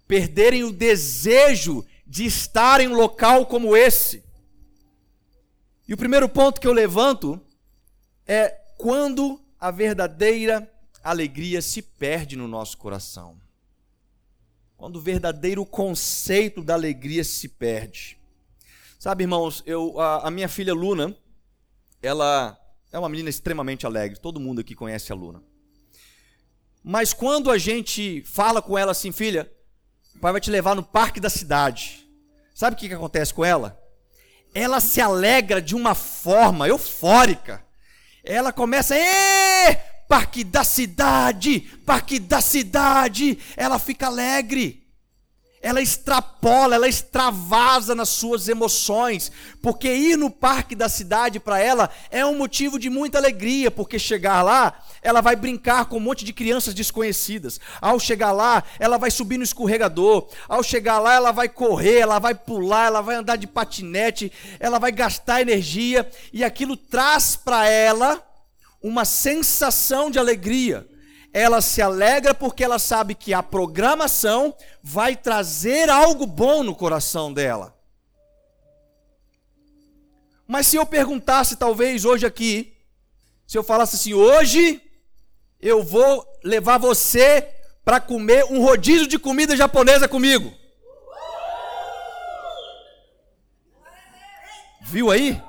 perderem 0.06 0.64
o 0.64 0.72
desejo 0.72 1.84
de 2.06 2.26
estar 2.26 2.80
em 2.80 2.88
um 2.88 2.94
local 2.94 3.46
como 3.46 3.76
esse? 3.76 4.23
E 5.86 5.94
o 5.94 5.96
primeiro 5.96 6.28
ponto 6.28 6.60
que 6.60 6.66
eu 6.66 6.72
levanto 6.72 7.40
é 8.26 8.48
quando 8.78 9.40
a 9.60 9.70
verdadeira 9.70 10.70
alegria 11.02 11.60
se 11.60 11.82
perde 11.82 12.36
no 12.36 12.48
nosso 12.48 12.78
coração 12.78 13.38
quando 14.84 14.96
o 14.96 15.00
verdadeiro 15.00 15.64
conceito 15.64 16.62
da 16.62 16.74
alegria 16.74 17.24
se 17.24 17.48
perde. 17.48 18.18
Sabe, 18.98 19.24
irmãos, 19.24 19.62
eu, 19.64 19.98
a, 19.98 20.28
a, 20.28 20.30
minha 20.30 20.46
filha 20.46 20.74
Luna, 20.74 21.16
ela 22.02 22.58
é 22.92 22.98
uma 22.98 23.08
menina 23.08 23.30
extremamente 23.30 23.86
alegre, 23.86 24.18
todo 24.18 24.38
mundo 24.38 24.60
aqui 24.60 24.74
conhece 24.74 25.10
a 25.10 25.14
Luna. 25.14 25.42
Mas 26.82 27.14
quando 27.14 27.50
a 27.50 27.56
gente 27.56 28.22
fala 28.26 28.60
com 28.60 28.76
ela 28.76 28.92
assim, 28.92 29.10
filha, 29.10 29.50
o 30.16 30.18
pai 30.18 30.32
vai 30.32 30.40
te 30.40 30.50
levar 30.50 30.74
no 30.74 30.82
parque 30.82 31.18
da 31.18 31.30
cidade. 31.30 32.06
Sabe 32.54 32.76
o 32.76 32.78
que, 32.78 32.88
que 32.88 32.94
acontece 32.94 33.32
com 33.32 33.42
ela? 33.42 33.82
Ela 34.54 34.80
se 34.80 35.00
alegra 35.00 35.60
de 35.60 35.74
uma 35.74 35.94
forma 35.94 36.68
eufórica. 36.68 37.64
Ela 38.22 38.52
começa, 38.52 38.94
Parque 40.08 40.44
da 40.44 40.62
cidade, 40.62 41.60
Parque 41.84 42.20
da 42.20 42.40
cidade. 42.40 43.38
Ela 43.56 43.78
fica 43.78 44.06
alegre. 44.06 44.83
Ela 45.64 45.80
extrapola, 45.80 46.74
ela 46.74 46.86
extravasa 46.86 47.94
nas 47.94 48.10
suas 48.10 48.48
emoções, 48.48 49.32
porque 49.62 49.88
ir 49.90 50.14
no 50.14 50.28
parque 50.28 50.74
da 50.74 50.90
cidade 50.90 51.40
para 51.40 51.58
ela 51.58 51.88
é 52.10 52.24
um 52.24 52.36
motivo 52.36 52.78
de 52.78 52.90
muita 52.90 53.16
alegria, 53.16 53.70
porque 53.70 53.98
chegar 53.98 54.42
lá, 54.42 54.78
ela 55.00 55.22
vai 55.22 55.34
brincar 55.34 55.86
com 55.86 55.96
um 55.96 56.00
monte 56.00 56.22
de 56.22 56.34
crianças 56.34 56.74
desconhecidas. 56.74 57.58
Ao 57.80 57.98
chegar 57.98 58.30
lá, 58.30 58.62
ela 58.78 58.98
vai 58.98 59.10
subir 59.10 59.38
no 59.38 59.42
escorregador. 59.42 60.28
Ao 60.46 60.62
chegar 60.62 60.98
lá, 60.98 61.14
ela 61.14 61.32
vai 61.32 61.48
correr, 61.48 62.00
ela 62.00 62.18
vai 62.18 62.34
pular, 62.34 62.88
ela 62.88 63.00
vai 63.00 63.16
andar 63.16 63.36
de 63.36 63.46
patinete, 63.46 64.30
ela 64.60 64.78
vai 64.78 64.92
gastar 64.92 65.40
energia 65.40 66.06
e 66.30 66.44
aquilo 66.44 66.76
traz 66.76 67.36
para 67.36 67.66
ela 67.66 68.22
uma 68.82 69.06
sensação 69.06 70.10
de 70.10 70.18
alegria 70.18 70.86
ela 71.34 71.60
se 71.60 71.82
alegra 71.82 72.32
porque 72.32 72.62
ela 72.62 72.78
sabe 72.78 73.12
que 73.12 73.34
a 73.34 73.42
programação 73.42 74.54
vai 74.80 75.16
trazer 75.16 75.90
algo 75.90 76.26
bom 76.28 76.62
no 76.62 76.76
coração 76.76 77.32
dela. 77.32 77.76
Mas 80.46 80.68
se 80.68 80.76
eu 80.76 80.86
perguntasse, 80.86 81.56
talvez 81.56 82.04
hoje 82.04 82.24
aqui, 82.24 82.76
se 83.48 83.58
eu 83.58 83.64
falasse 83.64 83.96
assim, 83.96 84.14
hoje 84.14 84.80
eu 85.60 85.82
vou 85.82 86.24
levar 86.44 86.78
você 86.78 87.48
para 87.84 88.00
comer 88.00 88.44
um 88.44 88.62
rodízio 88.62 89.08
de 89.08 89.18
comida 89.18 89.56
japonesa 89.56 90.06
comigo. 90.06 90.54
Viu 94.82 95.10
aí? 95.10 95.42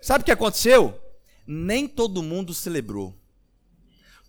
Sabe 0.00 0.22
o 0.22 0.24
que 0.24 0.30
aconteceu? 0.30 0.96
Nem 1.44 1.88
todo 1.88 2.22
mundo 2.22 2.54
celebrou. 2.54 3.17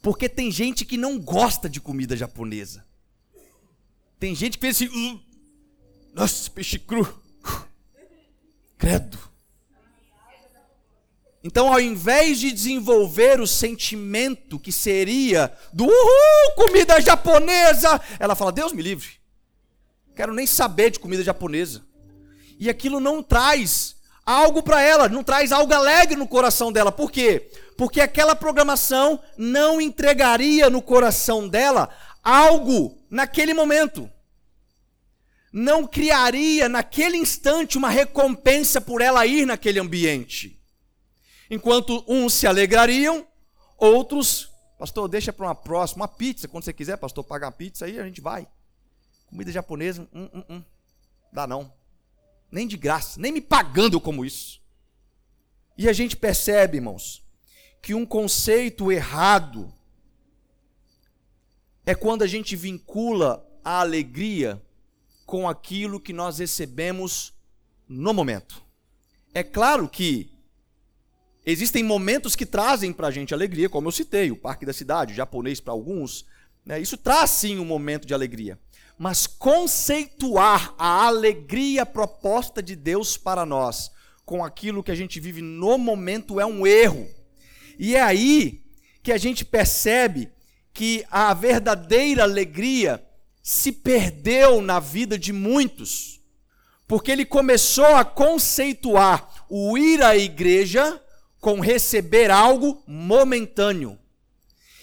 Porque 0.02 0.30
tem 0.30 0.50
gente 0.52 0.86
que 0.86 0.98
não 0.98 1.20
gosta 1.20 1.70
de 1.70 1.82
comida 1.82 2.16
japonesa. 2.16 2.86
Tem 4.20 4.34
gente 4.34 4.54
que 4.54 4.60
pensa 4.60 4.84
assim, 4.84 4.94
uh, 4.94 5.22
nossa, 6.14 6.50
peixe 6.52 6.80
cru. 6.80 7.22
Credo. 8.78 9.18
Então, 11.44 11.72
ao 11.72 11.80
invés 11.80 12.40
de 12.40 12.52
desenvolver 12.52 13.40
o 13.40 13.48
sentimento 13.48 14.60
que 14.60 14.72
seria 14.72 15.56
do 15.72 15.86
uhul, 15.86 16.56
comida 16.56 17.00
japonesa, 17.00 18.00
ela 18.20 18.36
fala: 18.36 18.52
Deus 18.52 18.74
me 18.74 18.82
livre. 18.82 19.20
Quero 20.16 20.34
nem 20.34 20.46
saber 20.46 20.92
de 20.92 21.00
comida 21.00 21.24
japonesa. 21.24 21.82
E 22.60 22.70
aquilo 22.70 23.00
não 23.00 23.24
traz 23.24 23.96
algo 24.30 24.62
para 24.62 24.82
ela, 24.82 25.10
não 25.10 25.24
traz 25.24 25.52
algo 25.52 25.74
alegre 25.74 26.16
no 26.16 26.28
coração 26.28 26.72
dela. 26.72 26.92
Por 26.92 27.12
quê? 27.12 27.50
porque 27.80 28.02
aquela 28.02 28.36
programação 28.36 29.24
não 29.38 29.80
entregaria 29.80 30.70
no 30.70 30.82
coração 30.82 31.48
dela 31.48 31.88
algo 32.22 33.02
naquele 33.10 33.54
momento. 33.54 34.12
Não 35.50 35.88
criaria 35.88 36.68
naquele 36.68 37.16
instante 37.16 37.78
uma 37.78 37.90
recompensa 37.90 38.82
por 38.82 39.00
ela 39.00 39.26
ir 39.26 39.46
naquele 39.46 39.80
ambiente. 39.80 40.62
Enquanto 41.50 42.04
uns 42.06 42.34
se 42.34 42.46
alegrariam, 42.46 43.26
outros, 43.78 44.52
pastor, 44.78 45.08
deixa 45.08 45.32
para 45.32 45.46
uma 45.46 45.56
próxima, 45.56 46.02
uma 46.02 46.08
pizza, 46.10 46.50
quando 46.50 46.66
você 46.66 46.74
quiser, 46.74 46.98
pastor, 46.98 47.24
pagar 47.24 47.48
a 47.48 47.52
pizza, 47.54 47.86
aí 47.86 47.98
a 47.98 48.04
gente 48.04 48.20
vai. 48.20 48.46
Comida 49.28 49.54
japonesa, 49.54 50.06
hum, 50.14 50.30
hum, 50.34 50.44
hum. 50.50 50.64
dá 51.32 51.48
não. 51.48 51.72
Nem 52.52 52.68
de 52.68 52.78
graça, 52.78 53.20
nem 53.20 53.32
me 53.32 53.42
pagando 53.42 54.00
como 54.00 54.26
isso. 54.26 54.60
E 55.78 55.88
a 55.88 55.94
gente 55.94 56.18
percebe, 56.18 56.78
irmãos, 56.78 57.24
que 57.82 57.94
um 57.94 58.06
conceito 58.06 58.92
errado 58.92 59.74
é 61.86 61.96
quando 61.96 62.24
a 62.24 62.28
gente 62.28 62.56
vincula 62.56 63.46
a 63.64 63.80
alegria 63.80 64.62
com 65.26 65.48
aquilo 65.48 66.00
que 66.00 66.12
nós 66.12 66.40
recebemos 66.40 67.34
no 67.88 68.14
momento. 68.14 68.62
É 69.34 69.44
claro 69.44 69.88
que 69.88 70.32
existem 71.46 71.84
momentos 71.84 72.36
que 72.36 72.46
trazem 72.46 72.92
para 72.92 73.08
a 73.08 73.12
gente 73.12 73.34
alegria, 73.34 73.70
como 73.70 73.88
eu 73.88 73.92
citei, 73.92 74.32
o 74.32 74.36
Parque 74.36 74.66
da 74.66 74.74
Cidade, 74.74 75.14
o 75.14 75.16
japonês 75.16 75.60
para 75.60 75.74
alguns, 75.74 76.26
né? 76.66 76.80
isso 76.80 76.98
traz 76.98 77.30
sim 77.30 77.58
um 77.58 77.66
momento 77.66 78.08
de 78.08 78.14
alegria. 78.14 78.60
Mas 79.00 79.26
conceituar 79.26 80.76
a 80.78 81.08
alegria 81.08 81.86
proposta 81.86 82.62
de 82.62 82.76
Deus 82.76 83.16
para 83.16 83.46
nós 83.46 83.90
com 84.26 84.44
aquilo 84.44 84.84
que 84.84 84.92
a 84.92 84.96
gente 84.96 85.22
vive 85.22 85.42
no 85.42 85.78
momento 85.78 86.38
é 86.38 86.46
um 86.46 86.68
erro. 86.68 87.08
E 87.80 87.96
é 87.96 88.02
aí 88.02 88.62
que 89.02 89.14
a 89.14 89.18
gente 89.18 89.46
percebe 89.46 90.30
que 90.74 91.06
a 91.10 91.34
verdadeira 91.34 92.24
alegria 92.24 93.02
se 93.42 93.72
perdeu 93.72 94.62
na 94.62 94.82
vida 94.82 95.18
de 95.18 95.32
muitos, 95.32 96.20
porque 96.86 97.10
ele 97.10 97.26
começou 97.26 97.96
a 97.96 98.04
conceituar 98.04 99.46
o 99.50 99.78
ir 99.78 100.04
à 100.04 100.18
igreja 100.18 101.02
com 101.40 101.62
receber 101.62 102.30
algo 102.30 102.84
momentâneo. 102.86 103.98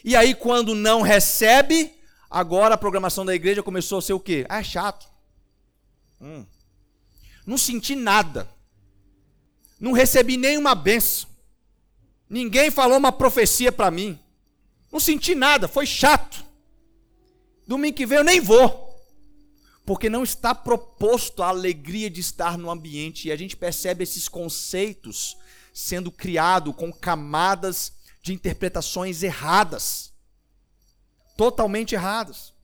E 0.03 0.17
aí, 0.17 0.35
quando 0.35 0.75
não 0.75 1.03
recebe, 1.03 1.96
agora 2.31 2.75
a 2.75 2.79
programação 2.79 3.25
da 3.25 3.35
igreja 3.35 3.63
começou 3.63 3.99
a 3.99 4.03
ser 4.03 4.13
o 4.13 4.21
quê? 4.21 4.47
Ah, 4.49 4.61
é 4.61 4.65
chato. 4.65 5.07
Hum. 6.21 6.45
Não 7.47 7.57
senti 7.57 7.95
nada. 7.95 8.49
Não 9.79 9.93
recebi 9.93 10.37
nenhuma 10.37 10.75
benção. 10.75 11.29
Ninguém 12.29 12.71
falou 12.71 12.99
uma 12.99 13.13
profecia 13.13 13.71
para 13.71 13.91
mim. 13.91 14.19
Não 14.91 14.99
senti 14.99 15.35
nada, 15.35 15.69
foi 15.69 15.87
chato. 15.87 16.45
Domingo 17.67 17.97
que 17.97 18.07
vem 18.07 18.19
eu 18.19 18.25
nem 18.25 18.41
vou. 18.41 18.85
Porque 19.85 20.11
não 20.11 20.25
está 20.25 20.55
proposto 20.55 21.43
a 21.43 21.49
alegria 21.49 22.11
de 22.11 22.21
estar 22.21 22.59
no 22.59 22.71
ambiente. 22.71 23.29
E 23.29 23.33
a 23.33 23.37
gente 23.37 23.57
percebe 23.57 24.03
esses 24.03 24.29
conceitos 24.29 25.37
sendo 25.73 26.11
criados 26.11 26.75
com 26.75 26.93
camadas 26.93 27.93
de 28.23 28.33
interpretações 28.33 29.23
erradas. 29.23 30.13
Totalmente 31.37 31.95
erradas. 31.95 32.55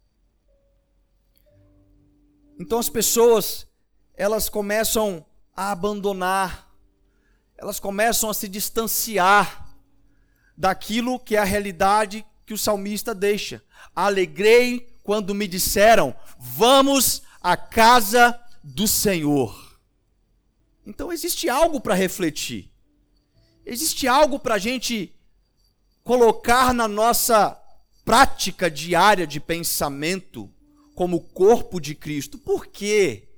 Então 2.58 2.78
as 2.78 2.88
pessoas, 2.88 3.66
elas 4.14 4.48
começam 4.48 5.24
a 5.54 5.72
abandonar 5.72 6.72
elas 7.62 7.78
começam 7.78 8.28
a 8.28 8.34
se 8.34 8.48
distanciar 8.48 9.72
daquilo 10.56 11.20
que 11.20 11.36
é 11.36 11.38
a 11.38 11.44
realidade 11.44 12.26
que 12.44 12.52
o 12.52 12.58
salmista 12.58 13.14
deixa. 13.14 13.62
Alegrei 13.94 14.80
quando 15.04 15.32
me 15.32 15.46
disseram: 15.46 16.12
Vamos 16.36 17.22
à 17.40 17.56
casa 17.56 18.36
do 18.64 18.88
Senhor. 18.88 19.78
Então 20.84 21.12
existe 21.12 21.48
algo 21.48 21.80
para 21.80 21.94
refletir, 21.94 22.68
existe 23.64 24.08
algo 24.08 24.40
para 24.40 24.56
a 24.56 24.58
gente 24.58 25.14
colocar 26.02 26.74
na 26.74 26.88
nossa 26.88 27.61
prática 28.04 28.70
diária 28.70 29.26
de 29.26 29.40
pensamento 29.40 30.50
como 30.94 31.20
corpo 31.20 31.80
de 31.80 31.94
Cristo. 31.94 32.38
Por 32.38 32.66
quê? 32.66 33.28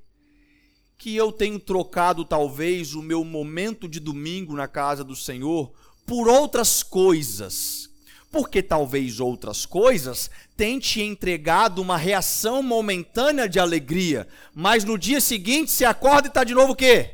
que 0.97 1.15
eu 1.15 1.31
tenho 1.31 1.59
trocado 1.59 2.25
talvez 2.25 2.95
o 2.95 3.01
meu 3.01 3.23
momento 3.23 3.87
de 3.87 3.99
domingo 3.99 4.55
na 4.55 4.67
casa 4.67 5.03
do 5.03 5.15
Senhor 5.15 5.71
por 6.03 6.27
outras 6.27 6.81
coisas. 6.81 7.89
Porque 8.31 8.63
talvez 8.63 9.19
outras 9.19 9.67
coisas 9.67 10.31
tenham 10.57 10.79
te 10.79 11.01
entregado 11.01 11.79
uma 11.79 11.95
reação 11.95 12.63
momentânea 12.63 13.47
de 13.47 13.59
alegria, 13.59 14.27
mas 14.53 14.83
no 14.83 14.97
dia 14.97 15.21
seguinte 15.21 15.69
se 15.69 15.85
acorda 15.85 16.27
e 16.27 16.29
está 16.29 16.43
de 16.43 16.55
novo 16.55 16.73
o 16.73 16.75
quê? 16.75 17.13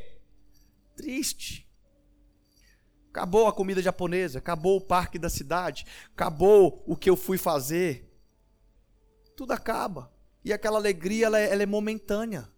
Triste. 0.96 1.61
Acabou 3.12 3.46
a 3.46 3.52
comida 3.52 3.82
japonesa, 3.82 4.38
acabou 4.38 4.78
o 4.78 4.80
parque 4.80 5.18
da 5.18 5.28
cidade, 5.28 5.84
acabou 6.14 6.82
o 6.86 6.96
que 6.96 7.10
eu 7.10 7.14
fui 7.14 7.36
fazer. 7.36 8.10
Tudo 9.36 9.52
acaba. 9.52 10.10
E 10.42 10.50
aquela 10.50 10.78
alegria 10.78 11.26
ela 11.26 11.38
é, 11.38 11.52
ela 11.52 11.62
é 11.62 11.66
momentânea. 11.66 12.48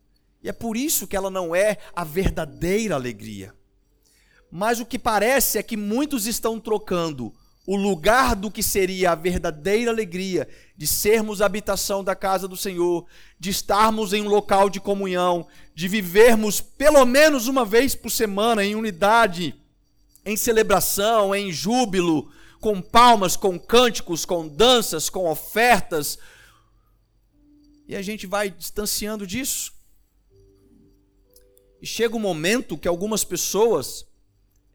E 0.41 0.49
é 0.49 0.53
por 0.53 0.77
isso 0.77 1.09
que 1.09 1.17
ela 1.17 1.29
não 1.29 1.57
é 1.57 1.79
a 1.93 2.05
verdadeira 2.05 2.95
alegria. 2.95 3.53
Mas 4.49 4.79
o 4.79 4.87
que 4.87 4.97
parece 4.97 5.59
é 5.59 5.63
que 5.63 5.77
muitos 5.77 6.25
estão 6.25 6.61
trocando 6.61 7.35
o 7.67 7.75
lugar 7.77 8.37
do 8.37 8.49
que 8.49 8.63
seria 8.63 9.11
a 9.11 9.17
verdadeira 9.17 9.91
alegria 9.91 10.47
de 10.77 10.87
sermos 10.87 11.43
habitação 11.43 12.05
da 12.05 12.15
casa 12.15 12.47
do 12.47 12.57
Senhor, 12.57 13.07
de 13.41 13.51
estarmos 13.51 14.13
em 14.13 14.23
um 14.23 14.29
local 14.29 14.71
de 14.71 14.79
comunhão, 14.79 15.49
de 15.75 15.89
vivermos 15.89 16.61
pelo 16.61 17.05
menos 17.05 17.49
uma 17.49 17.65
vez 17.65 17.97
por 17.97 18.11
semana 18.11 18.65
em 18.65 18.77
unidade, 18.77 19.64
em 20.25 20.37
celebração, 20.37 21.35
em 21.35 21.53
júbilo, 21.53 22.33
com 22.61 22.81
palmas, 22.81 23.37
com 23.37 23.59
cânticos, 23.59 24.25
com 24.25 24.49
danças, 24.49 25.11
com 25.11 25.31
ofertas. 25.31 26.19
E 27.87 27.95
a 27.95 28.01
gente 28.01 28.27
vai 28.27 28.49
distanciando 28.49 29.27
disso. 29.27 29.75
E 31.83 31.87
chega 31.87 32.17
um 32.17 32.21
momento 32.21 32.79
que 32.79 32.89
algumas 32.89 33.23
pessoas, 33.23 34.07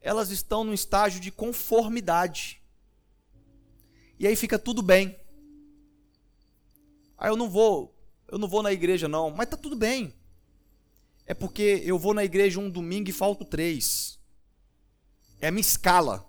elas 0.00 0.30
estão 0.30 0.62
num 0.62 0.72
estágio 0.72 1.20
de 1.20 1.32
conformidade. 1.32 2.62
E 4.16 4.28
aí 4.28 4.36
fica 4.36 4.56
tudo 4.56 4.82
bem. 4.82 5.18
Aí 7.18 7.28
eu 7.28 7.36
não 7.36 7.50
vou, 7.50 7.92
eu 8.28 8.38
não 8.38 8.46
vou 8.46 8.62
na 8.62 8.72
igreja 8.72 9.08
não, 9.08 9.30
mas 9.30 9.48
tá 9.48 9.56
tudo 9.56 9.74
bem. 9.74 10.14
É 11.26 11.34
porque 11.34 11.82
eu 11.84 11.98
vou 11.98 12.14
na 12.14 12.24
igreja 12.24 12.60
um 12.60 12.70
domingo 12.70 13.10
e 13.10 13.12
falto 13.12 13.44
três. 13.44 14.19
É 15.40 15.48
a 15.48 15.50
minha 15.50 15.60
escala. 15.60 16.26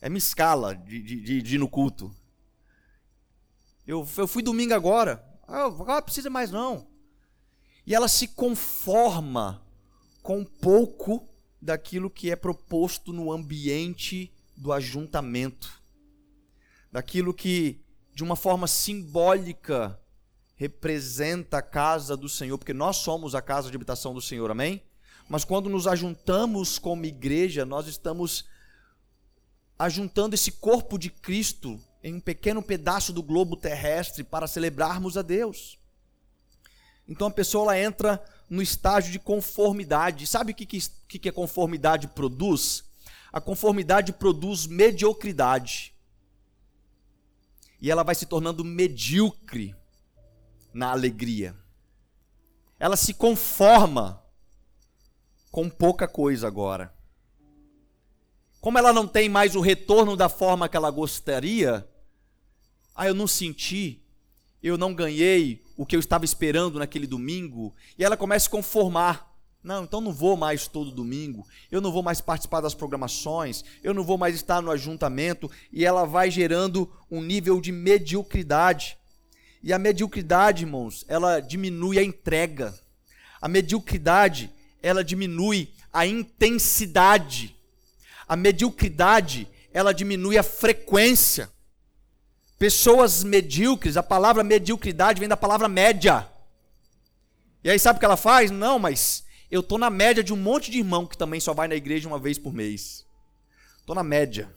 É 0.00 0.06
a 0.06 0.10
minha 0.10 0.18
escala 0.18 0.74
de, 0.74 1.02
de, 1.02 1.20
de, 1.20 1.42
de 1.42 1.54
ir 1.54 1.58
no 1.58 1.68
culto. 1.68 2.14
Eu, 3.86 4.06
eu 4.16 4.26
fui 4.26 4.42
domingo 4.42 4.74
agora. 4.74 5.24
Ah, 5.46 5.64
agora 5.64 6.02
precisa 6.02 6.30
mais 6.30 6.50
não. 6.50 6.86
E 7.86 7.94
ela 7.94 8.08
se 8.08 8.28
conforma 8.28 9.62
com 10.22 10.44
pouco 10.44 11.28
daquilo 11.60 12.10
que 12.10 12.30
é 12.30 12.36
proposto 12.36 13.12
no 13.12 13.32
ambiente 13.32 14.32
do 14.56 14.72
ajuntamento. 14.72 15.80
Daquilo 16.90 17.32
que, 17.32 17.80
de 18.14 18.22
uma 18.22 18.36
forma 18.36 18.66
simbólica, 18.66 20.00
representa 20.56 21.58
a 21.58 21.62
casa 21.62 22.16
do 22.16 22.28
Senhor, 22.28 22.58
porque 22.58 22.74
nós 22.74 22.96
somos 22.96 23.34
a 23.34 23.42
casa 23.42 23.70
de 23.70 23.76
habitação 23.76 24.12
do 24.12 24.20
Senhor, 24.20 24.50
amém? 24.50 24.82
Mas 25.30 25.44
quando 25.44 25.70
nos 25.70 25.86
ajuntamos 25.86 26.76
como 26.76 27.04
igreja, 27.04 27.64
nós 27.64 27.86
estamos 27.86 28.46
ajuntando 29.78 30.34
esse 30.34 30.50
corpo 30.50 30.98
de 30.98 31.08
Cristo 31.08 31.80
em 32.02 32.14
um 32.14 32.20
pequeno 32.20 32.60
pedaço 32.60 33.12
do 33.12 33.22
globo 33.22 33.56
terrestre 33.56 34.24
para 34.24 34.48
celebrarmos 34.48 35.16
a 35.16 35.22
Deus. 35.22 35.78
Então 37.06 37.28
a 37.28 37.30
pessoa 37.30 37.62
ela 37.62 37.78
entra 37.78 38.20
no 38.48 38.60
estágio 38.60 39.12
de 39.12 39.20
conformidade. 39.20 40.26
Sabe 40.26 40.50
o 40.50 40.54
que, 40.54 40.66
que, 40.66 41.18
que 41.20 41.28
a 41.28 41.32
conformidade 41.32 42.08
produz? 42.08 42.82
A 43.32 43.40
conformidade 43.40 44.12
produz 44.12 44.66
mediocridade. 44.66 45.94
E 47.80 47.88
ela 47.88 48.02
vai 48.02 48.16
se 48.16 48.26
tornando 48.26 48.64
medíocre 48.64 49.76
na 50.74 50.90
alegria. 50.90 51.54
Ela 52.80 52.96
se 52.96 53.14
conforma 53.14 54.20
com 55.50 55.68
pouca 55.68 56.06
coisa 56.06 56.46
agora. 56.46 56.94
Como 58.60 58.78
ela 58.78 58.92
não 58.92 59.06
tem 59.06 59.28
mais 59.28 59.56
o 59.56 59.60
retorno 59.60 60.16
da 60.16 60.28
forma 60.28 60.68
que 60.68 60.76
ela 60.76 60.90
gostaria, 60.90 61.86
ah, 62.94 63.06
eu 63.06 63.14
não 63.14 63.26
senti, 63.26 64.02
eu 64.62 64.76
não 64.76 64.94
ganhei 64.94 65.64
o 65.76 65.86
que 65.86 65.96
eu 65.96 66.00
estava 66.00 66.24
esperando 66.24 66.78
naquele 66.78 67.06
domingo, 67.06 67.74
e 67.98 68.04
ela 68.04 68.16
começa 68.16 68.48
a 68.48 68.50
conformar. 68.50 69.30
Não, 69.62 69.84
então 69.84 70.00
não 70.00 70.12
vou 70.12 70.36
mais 70.36 70.66
todo 70.66 70.90
domingo, 70.90 71.46
eu 71.70 71.80
não 71.80 71.92
vou 71.92 72.02
mais 72.02 72.20
participar 72.20 72.60
das 72.60 72.74
programações, 72.74 73.62
eu 73.82 73.92
não 73.92 74.02
vou 74.02 74.16
mais 74.16 74.34
estar 74.34 74.62
no 74.62 74.70
ajuntamento, 74.70 75.50
e 75.72 75.84
ela 75.84 76.04
vai 76.04 76.30
gerando 76.30 76.90
um 77.10 77.22
nível 77.22 77.60
de 77.60 77.72
mediocridade. 77.72 78.96
E 79.62 79.72
a 79.72 79.78
mediocridade, 79.78 80.64
irmãos, 80.64 81.04
ela 81.08 81.40
diminui 81.40 81.98
a 81.98 82.02
entrega. 82.02 82.74
A 83.40 83.48
mediocridade, 83.48 84.50
ela 84.82 85.04
diminui 85.04 85.72
a 85.92 86.06
intensidade. 86.06 87.56
A 88.26 88.36
mediocridade, 88.36 89.48
ela 89.72 89.92
diminui 89.92 90.38
a 90.38 90.42
frequência. 90.42 91.50
Pessoas 92.58 93.24
medíocres, 93.24 93.96
a 93.96 94.02
palavra 94.02 94.44
mediocridade 94.44 95.18
vem 95.18 95.28
da 95.28 95.36
palavra 95.36 95.68
média. 95.68 96.28
E 97.64 97.70
aí 97.70 97.78
sabe 97.78 97.96
o 97.96 98.00
que 98.00 98.04
ela 98.04 98.16
faz? 98.16 98.50
Não, 98.50 98.78
mas 98.78 99.24
eu 99.50 99.62
tô 99.62 99.76
na 99.78 99.90
média 99.90 100.22
de 100.22 100.32
um 100.32 100.36
monte 100.36 100.70
de 100.70 100.78
irmão 100.78 101.06
que 101.06 101.16
também 101.16 101.40
só 101.40 101.52
vai 101.52 101.68
na 101.68 101.74
igreja 101.74 102.08
uma 102.08 102.18
vez 102.18 102.38
por 102.38 102.52
mês. 102.52 103.04
Tô 103.84 103.94
na 103.94 104.02
média. 104.02 104.54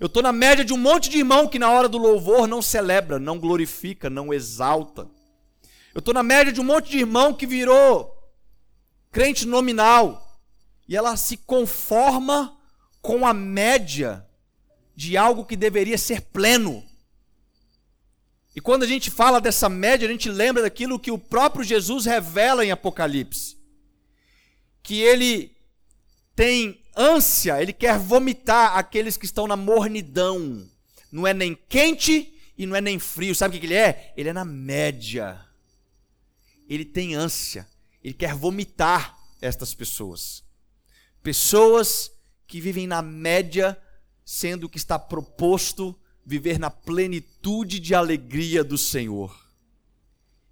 Eu 0.00 0.06
estou 0.06 0.22
na 0.22 0.32
média 0.32 0.64
de 0.64 0.72
um 0.72 0.76
monte 0.76 1.08
de 1.08 1.18
irmão 1.18 1.48
que 1.48 1.58
na 1.58 1.70
hora 1.70 1.88
do 1.88 1.98
louvor 1.98 2.46
não 2.46 2.60
celebra, 2.60 3.18
não 3.18 3.38
glorifica, 3.38 4.10
não 4.10 4.32
exalta. 4.32 5.08
Eu 5.94 6.00
estou 6.00 6.12
na 6.12 6.22
média 6.22 6.52
de 6.52 6.60
um 6.60 6.64
monte 6.64 6.90
de 6.90 6.98
irmão 6.98 7.32
que 7.32 7.46
virou 7.46 8.15
crente 9.16 9.46
nominal. 9.46 10.38
E 10.86 10.94
ela 10.94 11.16
se 11.16 11.38
conforma 11.38 12.54
com 13.00 13.26
a 13.26 13.32
média 13.32 14.26
de 14.94 15.16
algo 15.16 15.46
que 15.46 15.56
deveria 15.56 15.96
ser 15.96 16.20
pleno. 16.20 16.84
E 18.54 18.60
quando 18.60 18.82
a 18.82 18.86
gente 18.86 19.10
fala 19.10 19.40
dessa 19.40 19.70
média, 19.70 20.06
a 20.06 20.10
gente 20.12 20.28
lembra 20.28 20.64
daquilo 20.64 20.98
que 21.00 21.10
o 21.10 21.18
próprio 21.18 21.64
Jesus 21.64 22.04
revela 22.04 22.62
em 22.62 22.70
Apocalipse. 22.70 23.56
Que 24.82 25.00
ele 25.00 25.56
tem 26.34 26.78
ânsia, 26.94 27.62
ele 27.62 27.72
quer 27.72 27.98
vomitar 27.98 28.76
aqueles 28.76 29.16
que 29.16 29.24
estão 29.24 29.46
na 29.46 29.56
mornidão. 29.56 30.68
Não 31.10 31.26
é 31.26 31.32
nem 31.32 31.58
quente 31.70 32.34
e 32.58 32.66
não 32.66 32.76
é 32.76 32.82
nem 32.82 32.98
frio. 32.98 33.34
Sabe 33.34 33.56
o 33.56 33.60
que 33.60 33.64
ele 33.64 33.74
é? 33.74 34.12
Ele 34.14 34.28
é 34.28 34.32
na 34.34 34.44
média. 34.44 35.40
Ele 36.68 36.84
tem 36.84 37.14
ânsia, 37.14 37.66
ele 38.06 38.14
quer 38.14 38.36
vomitar 38.36 39.18
estas 39.42 39.74
pessoas. 39.74 40.44
Pessoas 41.24 42.08
que 42.46 42.60
vivem 42.60 42.86
na 42.86 43.02
média, 43.02 43.76
sendo 44.24 44.68
que 44.68 44.78
está 44.78 44.96
proposto 44.96 45.92
viver 46.24 46.56
na 46.56 46.70
plenitude 46.70 47.80
de 47.80 47.96
alegria 47.96 48.62
do 48.62 48.78
Senhor. 48.78 49.36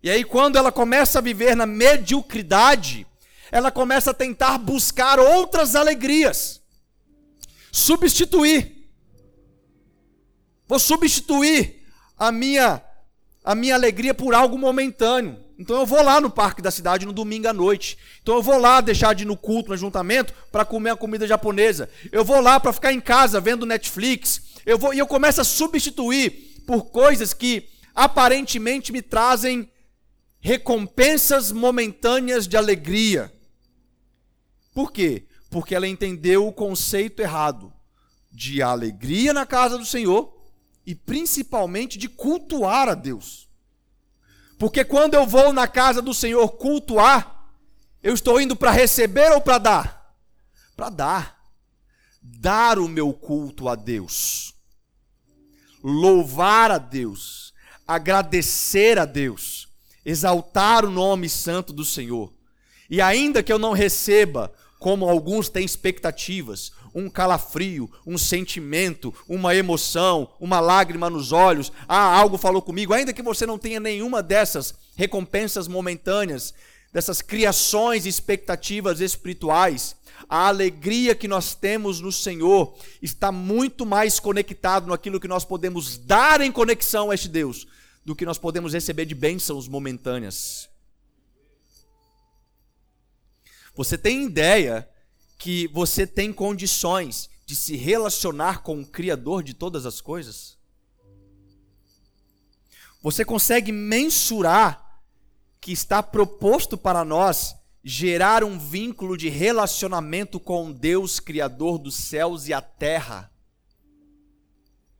E 0.02 0.10
aí, 0.10 0.24
quando 0.24 0.56
ela 0.56 0.72
começa 0.72 1.20
a 1.20 1.22
viver 1.22 1.54
na 1.54 1.64
mediocridade, 1.64 3.06
ela 3.52 3.70
começa 3.70 4.10
a 4.10 4.14
tentar 4.14 4.58
buscar 4.58 5.20
outras 5.20 5.76
alegrias. 5.76 6.60
Substituir. 7.70 8.90
Vou 10.66 10.80
substituir 10.80 11.86
a 12.18 12.32
minha 12.32 12.84
a 13.44 13.54
minha 13.54 13.76
alegria 13.76 14.12
por 14.12 14.34
algo 14.34 14.58
momentâneo. 14.58 15.43
Então 15.58 15.78
eu 15.78 15.86
vou 15.86 16.02
lá 16.02 16.20
no 16.20 16.30
parque 16.30 16.60
da 16.60 16.70
cidade 16.70 17.06
no 17.06 17.12
domingo 17.12 17.48
à 17.48 17.52
noite. 17.52 17.96
Então 18.22 18.34
eu 18.34 18.42
vou 18.42 18.58
lá 18.58 18.80
deixar 18.80 19.14
de 19.14 19.22
ir 19.22 19.26
no 19.26 19.36
culto, 19.36 19.68
no 19.68 19.74
ajuntamento, 19.74 20.34
para 20.50 20.64
comer 20.64 20.90
a 20.90 20.96
comida 20.96 21.26
japonesa. 21.26 21.88
Eu 22.10 22.24
vou 22.24 22.40
lá 22.40 22.58
para 22.58 22.72
ficar 22.72 22.92
em 22.92 23.00
casa 23.00 23.40
vendo 23.40 23.66
Netflix. 23.66 24.42
Eu 24.66 24.78
vou 24.78 24.92
e 24.92 24.98
eu 24.98 25.06
começo 25.06 25.40
a 25.40 25.44
substituir 25.44 26.62
por 26.66 26.86
coisas 26.86 27.32
que 27.32 27.68
aparentemente 27.94 28.90
me 28.90 29.00
trazem 29.00 29.70
recompensas 30.40 31.52
momentâneas 31.52 32.48
de 32.48 32.56
alegria. 32.56 33.32
Por 34.74 34.92
quê? 34.92 35.24
Porque 35.50 35.74
ela 35.74 35.86
entendeu 35.86 36.46
o 36.46 36.52
conceito 36.52 37.22
errado 37.22 37.72
de 38.30 38.60
alegria 38.60 39.32
na 39.32 39.46
casa 39.46 39.78
do 39.78 39.86
Senhor 39.86 40.34
e 40.84 40.94
principalmente 40.94 41.96
de 41.96 42.08
cultuar 42.08 42.88
a 42.88 42.94
Deus. 42.94 43.43
Porque 44.58 44.84
quando 44.84 45.14
eu 45.14 45.26
vou 45.26 45.52
na 45.52 45.66
casa 45.66 46.00
do 46.00 46.14
Senhor 46.14 46.48
cultuar, 46.52 47.50
eu 48.02 48.14
estou 48.14 48.40
indo 48.40 48.54
para 48.54 48.70
receber 48.70 49.32
ou 49.32 49.40
para 49.40 49.58
dar? 49.58 50.14
Para 50.76 50.90
dar. 50.90 51.38
Dar 52.20 52.78
o 52.78 52.88
meu 52.88 53.12
culto 53.12 53.68
a 53.68 53.74
Deus. 53.74 54.54
Louvar 55.82 56.70
a 56.70 56.78
Deus. 56.78 57.52
Agradecer 57.86 58.98
a 58.98 59.04
Deus. 59.04 59.68
Exaltar 60.04 60.84
o 60.84 60.90
nome 60.90 61.28
santo 61.28 61.72
do 61.72 61.84
Senhor. 61.84 62.32
E 62.88 63.00
ainda 63.00 63.42
que 63.42 63.52
eu 63.52 63.58
não 63.58 63.72
receba 63.72 64.52
como 64.78 65.08
alguns 65.08 65.48
têm 65.48 65.64
expectativas, 65.64 66.72
um 66.94 67.10
calafrio, 67.10 67.90
um 68.06 68.16
sentimento, 68.16 69.12
uma 69.28 69.54
emoção, 69.54 70.30
uma 70.38 70.60
lágrima 70.60 71.10
nos 71.10 71.32
olhos. 71.32 71.72
Ah, 71.88 72.16
algo 72.16 72.38
falou 72.38 72.62
comigo. 72.62 72.94
Ainda 72.94 73.12
que 73.12 73.22
você 73.22 73.44
não 73.44 73.58
tenha 73.58 73.80
nenhuma 73.80 74.22
dessas 74.22 74.74
recompensas 74.94 75.66
momentâneas, 75.66 76.54
dessas 76.92 77.20
criações 77.20 78.06
e 78.06 78.08
expectativas 78.08 79.00
espirituais, 79.00 79.96
a 80.28 80.46
alegria 80.46 81.14
que 81.14 81.26
nós 81.26 81.54
temos 81.54 82.00
no 82.00 82.12
Senhor 82.12 82.78
está 83.02 83.32
muito 83.32 83.84
mais 83.84 84.20
conectado 84.20 84.86
naquilo 84.86 85.20
que 85.20 85.28
nós 85.28 85.44
podemos 85.44 85.98
dar 85.98 86.40
em 86.40 86.52
conexão 86.52 87.10
a 87.10 87.14
este 87.14 87.28
Deus 87.28 87.66
do 88.04 88.14
que 88.14 88.24
nós 88.24 88.38
podemos 88.38 88.72
receber 88.72 89.06
de 89.06 89.14
bênçãos 89.14 89.66
momentâneas. 89.66 90.68
Você 93.74 93.98
tem 93.98 94.24
ideia 94.24 94.88
que 95.44 95.68
você 95.68 96.06
tem 96.06 96.32
condições 96.32 97.28
de 97.44 97.54
se 97.54 97.76
relacionar 97.76 98.62
com 98.62 98.80
o 98.80 98.86
Criador 98.86 99.42
de 99.42 99.52
todas 99.52 99.84
as 99.84 100.00
coisas? 100.00 100.56
Você 103.02 103.26
consegue 103.26 103.70
mensurar 103.70 105.02
que 105.60 105.70
está 105.70 106.02
proposto 106.02 106.78
para 106.78 107.04
nós 107.04 107.54
gerar 107.84 108.42
um 108.42 108.58
vínculo 108.58 109.18
de 109.18 109.28
relacionamento 109.28 110.40
com 110.40 110.72
Deus, 110.72 111.20
Criador 111.20 111.76
dos 111.76 111.94
céus 111.94 112.48
e 112.48 112.54
a 112.54 112.62
terra? 112.62 113.30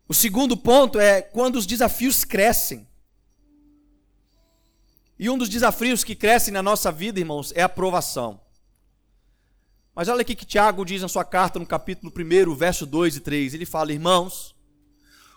O 0.07 0.13
segundo 0.13 0.59
ponto 0.59 1.01
é 1.01 1.23
quando 1.23 1.57
os 1.57 1.65
desafios 1.65 2.23
crescem. 2.23 2.87
E 5.19 5.31
um 5.31 5.39
dos 5.39 5.49
desafios 5.49 6.05
que 6.05 6.15
crescem 6.15 6.53
na 6.53 6.63
nossa 6.63 6.93
vida, 6.93 7.19
irmãos, 7.19 7.51
é 7.57 7.63
a 7.63 7.69
provação. 7.69 8.44
Mas 9.95 10.09
olha 10.09 10.23
aqui 10.23 10.35
que 10.35 10.45
Tiago 10.45 10.85
diz 10.85 11.03
na 11.03 11.09
sua 11.09 11.25
carta, 11.25 11.59
no 11.59 11.67
capítulo 11.67 12.13
1, 12.13 12.55
verso 12.55 12.85
2 12.85 13.17
e 13.17 13.21
3. 13.21 13.55
Ele 13.55 13.65
fala: 13.65 13.93
Irmãos, 13.93 14.55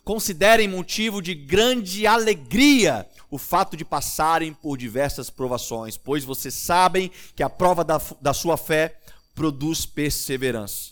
considerem 0.04 0.68
motivo 0.68 1.22
de 1.22 1.36
grande 1.36 2.08
alegria 2.08 3.08
o 3.30 3.38
fato 3.38 3.78
de 3.78 3.86
passarem 3.86 4.54
por 4.54 4.78
diversas 4.78 5.30
provações, 5.30 5.98
pois 5.98 6.24
vocês 6.24 6.54
sabem 6.54 7.12
que 7.36 7.44
a 7.44 7.50
prova 7.50 7.84
da, 7.84 8.02
da 8.22 8.34
sua 8.34 8.58
fé 8.58 8.98
produz 9.36 9.86
perseverança. 9.86 10.92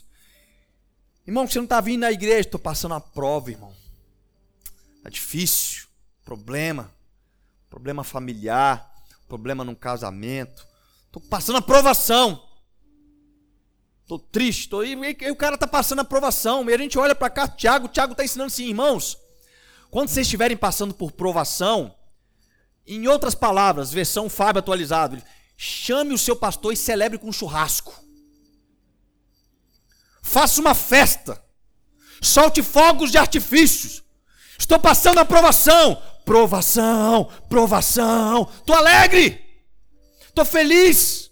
Irmão, 1.26 1.48
você 1.48 1.58
não 1.58 1.64
está 1.64 1.80
vindo 1.80 2.02
na 2.02 2.12
igreja, 2.12 2.40
estou 2.42 2.60
passando 2.60 2.94
a 2.94 3.00
prova, 3.00 3.50
irmão. 3.50 3.72
Está 4.98 5.10
difícil, 5.10 5.88
problema, 6.24 6.92
problema 7.68 8.04
familiar, 8.04 8.94
problema 9.26 9.64
no 9.64 9.74
casamento. 9.74 10.64
Estou 11.06 11.20
passando 11.22 11.56
a 11.56 11.62
provação. 11.62 12.45
Estou 14.06 14.20
triste, 14.20 14.60
estou 14.60 14.84
e, 14.84 14.92
e, 14.92 15.30
o 15.32 15.34
cara 15.34 15.56
está 15.56 15.66
passando 15.66 15.98
a 15.98 16.04
provação. 16.04 16.70
E 16.70 16.72
a 16.72 16.78
gente 16.78 16.96
olha 16.96 17.12
para 17.12 17.28
cá, 17.28 17.48
Tiago, 17.48 17.88
Tiago 17.88 18.12
está 18.12 18.22
ensinando 18.22 18.46
assim, 18.46 18.68
irmãos. 18.68 19.18
Quando 19.90 20.10
vocês 20.10 20.28
estiverem 20.28 20.56
passando 20.56 20.94
por 20.94 21.10
provação, 21.10 21.92
em 22.86 23.08
outras 23.08 23.34
palavras, 23.34 23.92
versão 23.92 24.30
Fábio 24.30 24.60
atualizado, 24.60 25.20
chame 25.56 26.14
o 26.14 26.18
seu 26.18 26.36
pastor 26.36 26.72
e 26.72 26.76
celebre 26.76 27.18
com 27.18 27.30
um 27.30 27.32
churrasco. 27.32 28.00
Faça 30.22 30.60
uma 30.60 30.72
festa. 30.72 31.42
Solte 32.22 32.62
fogos 32.62 33.10
de 33.10 33.18
artifícios. 33.18 34.04
Estou 34.56 34.78
passando 34.78 35.18
a 35.18 35.24
provação. 35.24 36.00
Provação, 36.24 37.24
provação. 37.48 38.48
Estou 38.56 38.76
alegre. 38.76 39.44
Estou 40.28 40.44
feliz. 40.44 41.28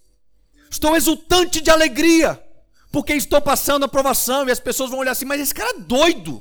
Estou 0.69 0.97
exultante 0.97 1.61
de 1.61 1.71
alegria. 1.71 2.44
Porque 2.95 3.13
estou 3.13 3.41
passando 3.41 3.85
a 3.85 3.89
provação. 3.89 4.49
E 4.49 4.53
as 4.53 4.61
pessoas 4.61 4.89
vão 4.89 5.01
olhar 5.01 5.11
assim, 5.11 5.25
mas 5.25 5.41
esse 5.41 5.53
cara 5.53 5.71
é 5.71 5.81
doido. 5.81 6.41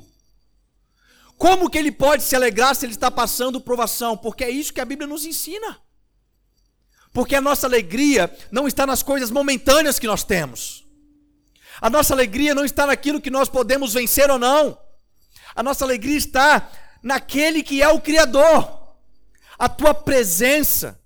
Como 1.36 1.68
que 1.68 1.80
ele 1.80 1.92
pode 1.92 2.22
se 2.22 2.36
alegrar 2.36 2.76
se 2.76 2.86
ele 2.86 2.94
está 2.94 3.10
passando 3.10 3.60
provação? 3.60 4.16
Porque 4.16 4.44
é 4.44 4.52
isso 4.52 4.72
que 4.72 4.80
a 4.80 4.86
Bíblia 4.86 5.08
nos 5.08 5.26
ensina. 5.26 5.80
Porque 7.12 7.36
a 7.36 7.42
nossa 7.42 7.66
alegria 7.66 8.32
não 8.52 8.68
está 8.68 8.86
nas 8.86 9.02
coisas 9.02 9.32
momentâneas 9.32 9.98
que 9.98 10.06
nós 10.06 10.24
temos. 10.24 10.86
A 11.82 11.90
nossa 11.90 12.14
alegria 12.14 12.54
não 12.54 12.64
está 12.64 12.86
naquilo 12.86 13.20
que 13.20 13.32
nós 13.32 13.50
podemos 13.50 13.92
vencer 13.92 14.30
ou 14.30 14.38
não. 14.38 14.78
A 15.56 15.64
nossa 15.64 15.84
alegria 15.84 16.18
está 16.18 16.70
naquele 17.02 17.64
que 17.64 17.82
é 17.82 17.88
o 17.88 18.00
Criador. 18.00 18.94
A 19.58 19.68
tua 19.68 19.96
presença, 19.96 21.02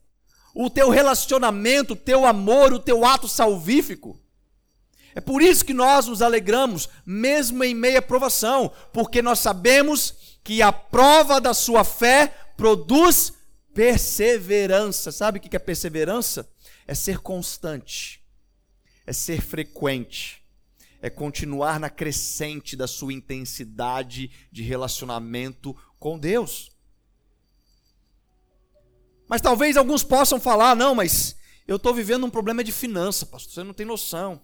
o 0.54 0.70
teu 0.70 0.90
relacionamento, 0.90 1.94
o 1.94 1.96
teu 1.96 2.26
amor, 2.26 2.74
o 2.74 2.80
teu 2.80 3.06
ato 3.06 3.30
salvífico. 3.30 4.20
É 5.18 5.20
por 5.20 5.42
isso 5.42 5.66
que 5.66 5.74
nós 5.74 6.06
nos 6.06 6.22
alegramos, 6.22 6.88
mesmo 7.04 7.64
em 7.64 7.74
meia 7.74 8.04
provação, 8.04 8.72
porque 8.94 9.20
nós 9.20 9.40
sabemos 9.40 10.38
que 10.44 10.62
a 10.62 10.72
prova 10.72 11.42
da 11.42 11.56
sua 11.56 11.84
fé 11.84 12.28
produz 12.56 13.34
perseverança. 13.74 15.12
Sabe 15.12 15.40
o 15.40 15.42
que 15.42 15.56
é 15.56 15.60
perseverança? 15.60 16.48
É 16.86 16.94
ser 16.94 17.18
constante, 17.18 18.24
é 19.08 19.12
ser 19.12 19.42
frequente, 19.42 20.44
é 21.02 21.10
continuar 21.10 21.80
na 21.80 21.90
crescente 21.90 22.76
da 22.76 22.86
sua 22.86 23.12
intensidade 23.12 24.30
de 24.52 24.62
relacionamento 24.62 25.76
com 25.98 26.20
Deus. 26.20 26.70
Mas 29.28 29.42
talvez 29.42 29.78
alguns 29.78 30.04
possam 30.04 30.40
falar: 30.40 30.76
não, 30.76 30.94
mas 30.94 31.36
eu 31.68 31.78
estou 31.78 31.92
vivendo 31.92 32.24
um 32.24 32.30
problema 32.30 32.64
de 32.64 32.72
finança, 32.72 33.26
pastor, 33.26 33.52
você 33.52 33.64
não 33.64 33.74
tem 33.74 33.84
noção. 33.84 34.40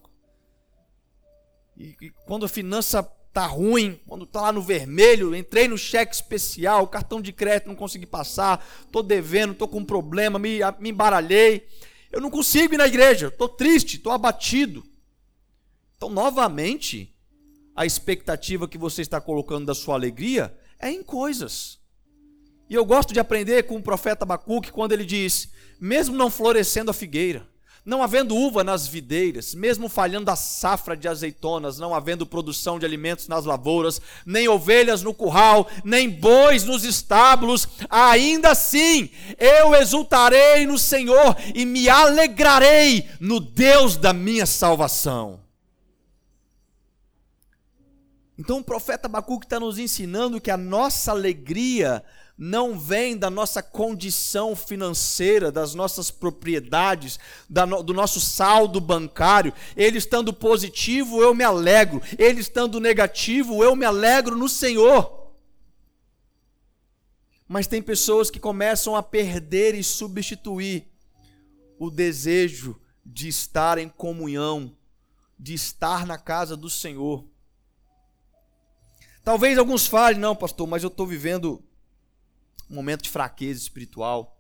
E, 1.78 1.96
e 2.02 2.10
quando 2.26 2.46
a 2.46 2.50
finança 2.50 3.04
tá 3.34 3.48
ruim, 3.48 4.00
quando 4.08 4.28
tá 4.28 4.42
lá 4.42 4.52
no 4.52 4.62
vermelho, 4.62 5.36
entrei 5.36 5.68
no 5.68 5.78
cheque 5.78 6.14
especial, 6.14 6.88
cartão 6.88 7.20
de 7.20 7.34
crédito 7.34 7.68
não 7.68 7.76
consegui 7.76 8.06
passar, 8.06 8.64
tô 8.92 9.02
devendo, 9.02 9.56
tô 9.56 9.68
com 9.68 9.80
um 9.80 9.86
problema, 9.86 10.38
me, 10.38 10.60
me 10.80 10.92
embaralhei. 10.92 11.68
Eu 12.12 12.22
não 12.22 12.30
consigo 12.30 12.76
ir 12.76 12.78
na 12.78 12.88
igreja, 12.88 13.32
tô 13.32 13.50
triste, 13.50 13.98
tô 13.98 14.12
abatido. 14.12 14.84
Então, 15.98 16.10
novamente, 16.10 17.16
a 17.76 17.86
expectativa 17.86 18.68
que 18.68 18.78
você 18.78 19.02
está 19.02 19.20
colocando 19.20 19.66
da 19.66 19.74
sua 19.74 19.96
alegria 19.96 20.56
é 20.80 20.92
em 20.92 21.02
coisas. 21.02 21.80
E 22.70 22.76
eu 22.76 22.86
gosto 22.86 23.14
de 23.14 23.20
aprender 23.20 23.64
com 23.64 23.78
o 23.78 23.82
profeta 23.82 24.26
Abacuque 24.26 24.72
quando 24.72 24.92
ele 24.92 25.06
diz: 25.06 25.52
mesmo 25.80 26.16
não 26.16 26.30
florescendo 26.30 26.92
a 26.92 26.94
figueira, 26.94 27.48
não 27.86 28.02
havendo 28.02 28.36
uva 28.36 28.64
nas 28.64 28.88
videiras, 28.88 29.54
mesmo 29.54 29.90
falhando 29.90 30.32
a 30.32 30.36
safra 30.36 30.96
de 30.96 31.08
azeitonas, 31.08 31.78
não 31.78 31.94
havendo 31.94 32.26
produção 32.26 32.80
de 32.80 32.86
alimentos 32.86 33.28
nas 33.28 33.44
lavouras, 33.44 34.00
nem 34.26 34.48
ovelhas 34.48 35.02
no 35.02 35.14
curral, 35.14 35.68
nem 35.84 36.10
bois 36.10 36.64
nos 36.64 36.86
estábulos, 36.86 37.68
ainda 37.90 38.52
assim 38.52 39.10
eu 39.38 39.76
exultarei 39.76 40.66
no 40.66 40.80
Senhor 40.80 41.36
e 41.54 41.66
me 41.66 41.90
alegrarei 41.90 43.08
no 43.20 43.40
Deus 43.40 43.98
da 43.98 44.14
minha 44.14 44.46
salvação. 44.46 45.42
Então 48.38 48.60
o 48.60 48.64
profeta 48.64 49.08
Abacuque 49.08 49.46
está 49.46 49.60
nos 49.60 49.78
ensinando 49.78 50.42
que 50.42 50.50
a 50.50 50.58
nossa 50.58 51.12
alegria 51.12 52.04
não 52.46 52.78
vem 52.78 53.18
da 53.18 53.30
nossa 53.30 53.64
condição 53.64 54.54
financeira, 54.54 55.50
das 55.50 55.74
nossas 55.74 56.12
propriedades, 56.12 57.18
do 57.48 57.94
nosso 57.94 58.20
saldo 58.20 58.82
bancário. 58.82 59.54
Ele 59.78 59.98
estando 59.98 60.34
positivo, 60.34 61.22
eu 61.22 61.34
me 61.34 61.46
alegro. 61.46 62.02
Ele 62.18 62.42
estando 62.42 62.82
negativo, 62.82 63.64
eu 63.64 63.78
me 63.78 63.86
alegro 63.86 64.36
no 64.36 64.50
Senhor. 64.50 65.32
Mas 67.48 67.66
tem 67.66 67.82
pessoas 67.82 68.30
que 68.30 68.42
começam 68.42 68.94
a 68.94 69.02
perder 69.02 69.74
e 69.74 69.82
substituir 69.82 70.92
o 71.80 71.90
desejo 71.90 72.78
de 73.06 73.30
estar 73.30 73.78
em 73.78 73.88
comunhão, 73.88 74.76
de 75.40 75.54
estar 75.54 76.06
na 76.06 76.18
casa 76.18 76.58
do 76.58 76.70
Senhor. 76.70 77.24
Talvez 79.24 79.58
alguns 79.58 79.88
falem, 79.88 80.20
não, 80.20 80.36
pastor, 80.36 80.68
mas 80.68 80.84
eu 80.84 80.90
estou 80.90 81.08
vivendo 81.08 81.64
um 82.74 82.76
momento 82.76 83.04
de 83.04 83.10
fraqueza 83.10 83.62
espiritual. 83.62 84.36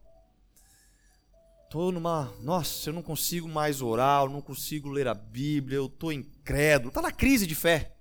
Estou 1.65 1.91
numa. 1.91 2.33
Nossa, 2.39 2.89
eu 2.89 2.93
não 2.93 3.03
consigo 3.03 3.47
mais 3.47 3.81
orar, 3.81 4.23
eu 4.23 4.29
não 4.29 4.41
consigo 4.41 4.89
ler 4.89 5.07
a 5.07 5.13
Bíblia, 5.13 5.77
eu 5.77 5.85
estou 5.85 6.11
incrédulo. 6.11 6.89
Está 6.89 7.01
na 7.01 7.11
crise 7.11 7.45
de 7.45 7.53
fé. 7.53 7.95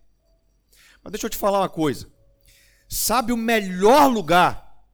Mas 1.02 1.12
deixa 1.12 1.26
eu 1.26 1.30
te 1.30 1.36
falar 1.36 1.60
uma 1.60 1.68
coisa. 1.68 2.10
Sabe 2.88 3.32
o 3.32 3.36
melhor 3.36 4.10
lugar 4.10 4.84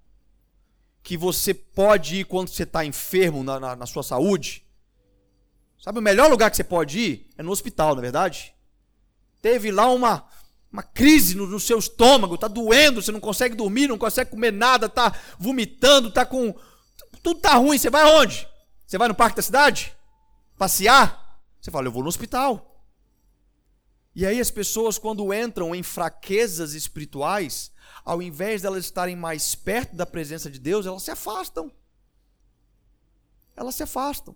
que 1.03 1.16
você 1.16 1.55
pode 1.55 2.16
ir 2.16 2.24
quando 2.24 2.48
você 2.48 2.64
está 2.64 2.85
enfermo 2.85 3.42
na, 3.44 3.61
na, 3.61 3.77
na 3.77 3.87
sua 3.87 4.03
saúde? 4.03 4.64
Sabe 5.79 6.01
o 6.01 6.03
melhor 6.03 6.29
lugar 6.29 6.51
que 6.51 6.57
você 6.57 6.64
pode 6.64 6.98
ir? 6.98 7.31
É 7.38 7.42
no 7.42 7.53
hospital, 7.53 7.94
na 7.94 8.01
é 8.01 8.03
verdade? 8.03 8.55
Teve 9.40 9.70
lá 9.70 9.88
uma, 9.88 10.29
uma 10.73 10.83
crise 10.83 11.35
no, 11.35 11.47
no 11.47 11.59
seu 11.59 11.79
estômago, 11.79 12.35
está 12.35 12.47
doendo, 12.47 13.01
você 13.01 13.11
não 13.11 13.21
consegue 13.21 13.55
dormir, 13.55 13.89
não 13.89 13.99
consegue 13.99 14.31
comer 14.31 14.53
nada, 14.53 14.87
está 14.87 15.15
vomitando, 15.39 16.09
está 16.09 16.27
com. 16.27 16.55
Tudo 17.23 17.39
está 17.39 17.55
ruim. 17.55 17.79
Você 17.79 17.91
vai 17.91 18.03
aonde? 18.03 18.47
Você 18.87 18.99
vai 18.99 19.09
no 19.09 19.15
parque 19.15 19.37
da 19.37 19.43
cidade? 19.43 19.95
Passear? 20.57 21.41
Você 21.61 21.71
fala, 21.71 21.87
eu 21.87 21.93
vou 21.93 22.03
no 22.03 22.09
hospital. 22.09 22.69
E 24.15 24.27
aí 24.27 24.41
as 24.41 24.51
pessoas, 24.51 24.99
quando 24.99 25.33
entram 25.33 25.75
em 25.75 25.83
fraquezas 25.83 26.75
espirituais, 26.75 27.71
ao 28.05 28.21
invés 28.21 28.63
de 28.63 28.67
elas 28.67 28.85
estarem 28.85 29.15
mais 29.15 29.55
perto 29.55 29.95
da 29.95 30.07
presença 30.07 30.51
de 30.51 30.59
Deus, 30.59 30.87
elas 30.87 31.03
se 31.03 31.11
afastam. 31.11 31.71
Elas 33.57 33.75
se 33.75 33.83
afastam. 33.83 34.35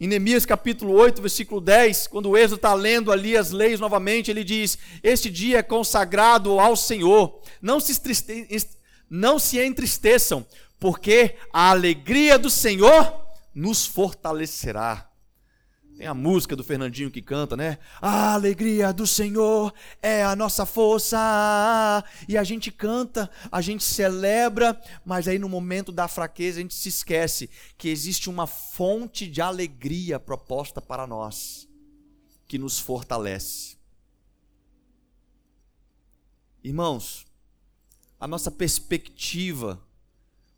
Em 0.00 0.08
Neemias 0.08 0.44
capítulo 0.44 0.92
8, 0.92 1.22
versículo 1.22 1.60
10, 1.60 2.08
quando 2.08 2.28
o 2.28 2.36
Êxodo 2.36 2.56
está 2.56 2.74
lendo 2.74 3.12
ali 3.12 3.36
as 3.36 3.52
leis 3.52 3.78
novamente, 3.78 4.28
ele 4.28 4.42
diz: 4.42 4.76
Este 5.02 5.30
dia 5.30 5.58
é 5.58 5.62
consagrado 5.62 6.58
ao 6.58 6.74
Senhor, 6.74 7.40
não 7.62 7.78
se, 7.78 8.00
não 9.08 9.38
se 9.38 9.64
entristeçam, 9.64 10.44
porque 10.80 11.36
a 11.52 11.70
alegria 11.70 12.36
do 12.36 12.50
Senhor 12.50 13.24
nos 13.54 13.86
fortalecerá. 13.86 15.08
Tem 15.96 16.08
a 16.08 16.14
música 16.14 16.56
do 16.56 16.64
Fernandinho 16.64 17.10
que 17.10 17.22
canta, 17.22 17.56
né? 17.56 17.78
A 18.02 18.34
alegria 18.34 18.92
do 18.92 19.06
Senhor 19.06 19.72
é 20.02 20.24
a 20.24 20.34
nossa 20.34 20.66
força. 20.66 22.04
E 22.28 22.36
a 22.36 22.42
gente 22.42 22.72
canta, 22.72 23.30
a 23.50 23.60
gente 23.60 23.84
celebra, 23.84 24.80
mas 25.04 25.28
aí 25.28 25.38
no 25.38 25.48
momento 25.48 25.92
da 25.92 26.08
fraqueza 26.08 26.58
a 26.58 26.62
gente 26.62 26.74
se 26.74 26.88
esquece 26.88 27.48
que 27.78 27.88
existe 27.88 28.28
uma 28.28 28.46
fonte 28.46 29.28
de 29.28 29.40
alegria 29.40 30.18
proposta 30.18 30.80
para 30.82 31.06
nós, 31.06 31.68
que 32.48 32.58
nos 32.58 32.80
fortalece. 32.80 33.76
Irmãos, 36.64 37.24
a 38.18 38.26
nossa 38.26 38.50
perspectiva 38.50 39.80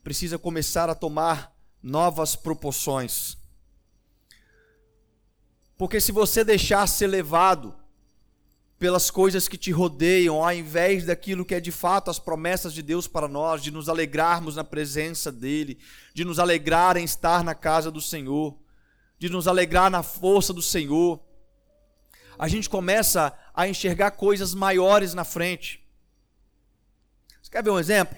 precisa 0.03 0.38
começar 0.38 0.88
a 0.88 0.94
tomar 0.94 1.55
novas 1.83 2.35
proporções. 2.35 3.37
Porque 5.77 6.01
se 6.01 6.11
você 6.12 6.43
deixar 6.43 6.87
ser 6.87 7.07
levado 7.07 7.75
pelas 8.79 9.11
coisas 9.11 9.49
que 9.49 9.57
te 9.57 9.71
rodeiam, 9.71 10.43
ao 10.43 10.53
invés 10.53 11.07
daquilo 11.07 11.45
que 11.45 11.55
é 11.55 11.61
de 11.61 11.73
fato 11.73 12.11
as 12.11 12.19
promessas 12.19 12.75
de 12.75 12.83
Deus 12.83 13.07
para 13.09 13.27
nós, 13.27 13.62
de 13.62 13.71
nos 13.71 13.89
alegrarmos 13.89 14.57
na 14.57 14.65
presença 14.65 15.33
dEle, 15.33 15.79
de 16.12 16.25
nos 16.25 16.39
alegrar 16.39 16.97
em 16.97 17.05
estar 17.05 17.43
na 17.43 17.55
casa 17.55 17.91
do 17.91 18.01
Senhor, 18.01 18.57
de 19.19 19.29
nos 19.31 19.49
alegrar 19.49 19.91
na 19.91 20.03
força 20.03 20.53
do 20.53 20.61
Senhor, 20.61 21.21
a 22.39 22.49
gente 22.49 22.69
começa 22.69 23.33
a 23.55 23.67
enxergar 23.67 24.11
coisas 24.11 24.55
maiores 24.55 25.15
na 25.15 25.25
frente. 25.25 25.83
Você 27.43 27.51
quer 27.51 27.65
ver 27.65 27.71
um 27.71 27.79
exemplo? 27.79 28.17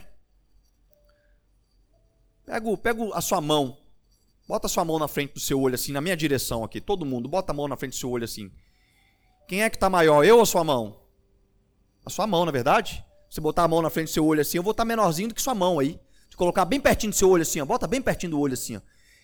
Pega, 2.44 2.76
pega 2.78 3.14
a 3.14 3.20
sua 3.20 3.40
mão, 3.40 3.78
bota 4.48 4.66
sua 4.66 4.82
mão 4.82 4.98
na 4.98 5.06
frente 5.06 5.34
do 5.34 5.40
seu 5.40 5.60
olho 5.60 5.74
assim, 5.74 5.92
na 5.92 6.00
minha 6.00 6.16
direção 6.16 6.64
aqui, 6.64 6.80
todo 6.80 7.04
mundo, 7.04 7.28
bota 7.28 7.52
a 7.52 7.54
mão 7.54 7.68
na 7.68 7.76
frente 7.76 7.92
do 7.92 7.96
seu 7.96 8.10
olho 8.10 8.24
assim. 8.24 8.50
Quem 9.46 9.62
é 9.62 9.68
que 9.68 9.76
está 9.76 9.90
maior, 9.90 10.24
eu 10.24 10.38
ou 10.38 10.46
sua 10.46 10.64
mão? 10.64 11.02
A 12.04 12.08
sua 12.08 12.26
mão, 12.26 12.46
na 12.46 12.50
verdade? 12.50 13.04
Você 13.28 13.42
botar 13.42 13.64
a 13.64 13.68
mão 13.68 13.82
na 13.82 13.90
frente 13.90 14.08
do 14.08 14.12
seu 14.12 14.24
olho 14.24 14.40
assim, 14.40 14.56
eu 14.56 14.62
vou 14.62 14.70
estar 14.70 14.84
tá 14.84 14.88
menorzinho 14.88 15.28
do 15.28 15.34
que 15.34 15.42
sua 15.42 15.54
mão 15.54 15.78
aí. 15.78 16.00
Se 16.30 16.36
colocar 16.36 16.64
bem 16.64 16.80
pertinho 16.80 17.12
do 17.12 17.16
seu 17.16 17.28
olho 17.28 17.42
assim, 17.42 17.60
ó, 17.60 17.66
bota 17.66 17.86
bem 17.86 18.00
pertinho 18.00 18.30
do 18.30 18.40
olho 18.40 18.54
assim, 18.54 18.76
ó. 18.76 18.80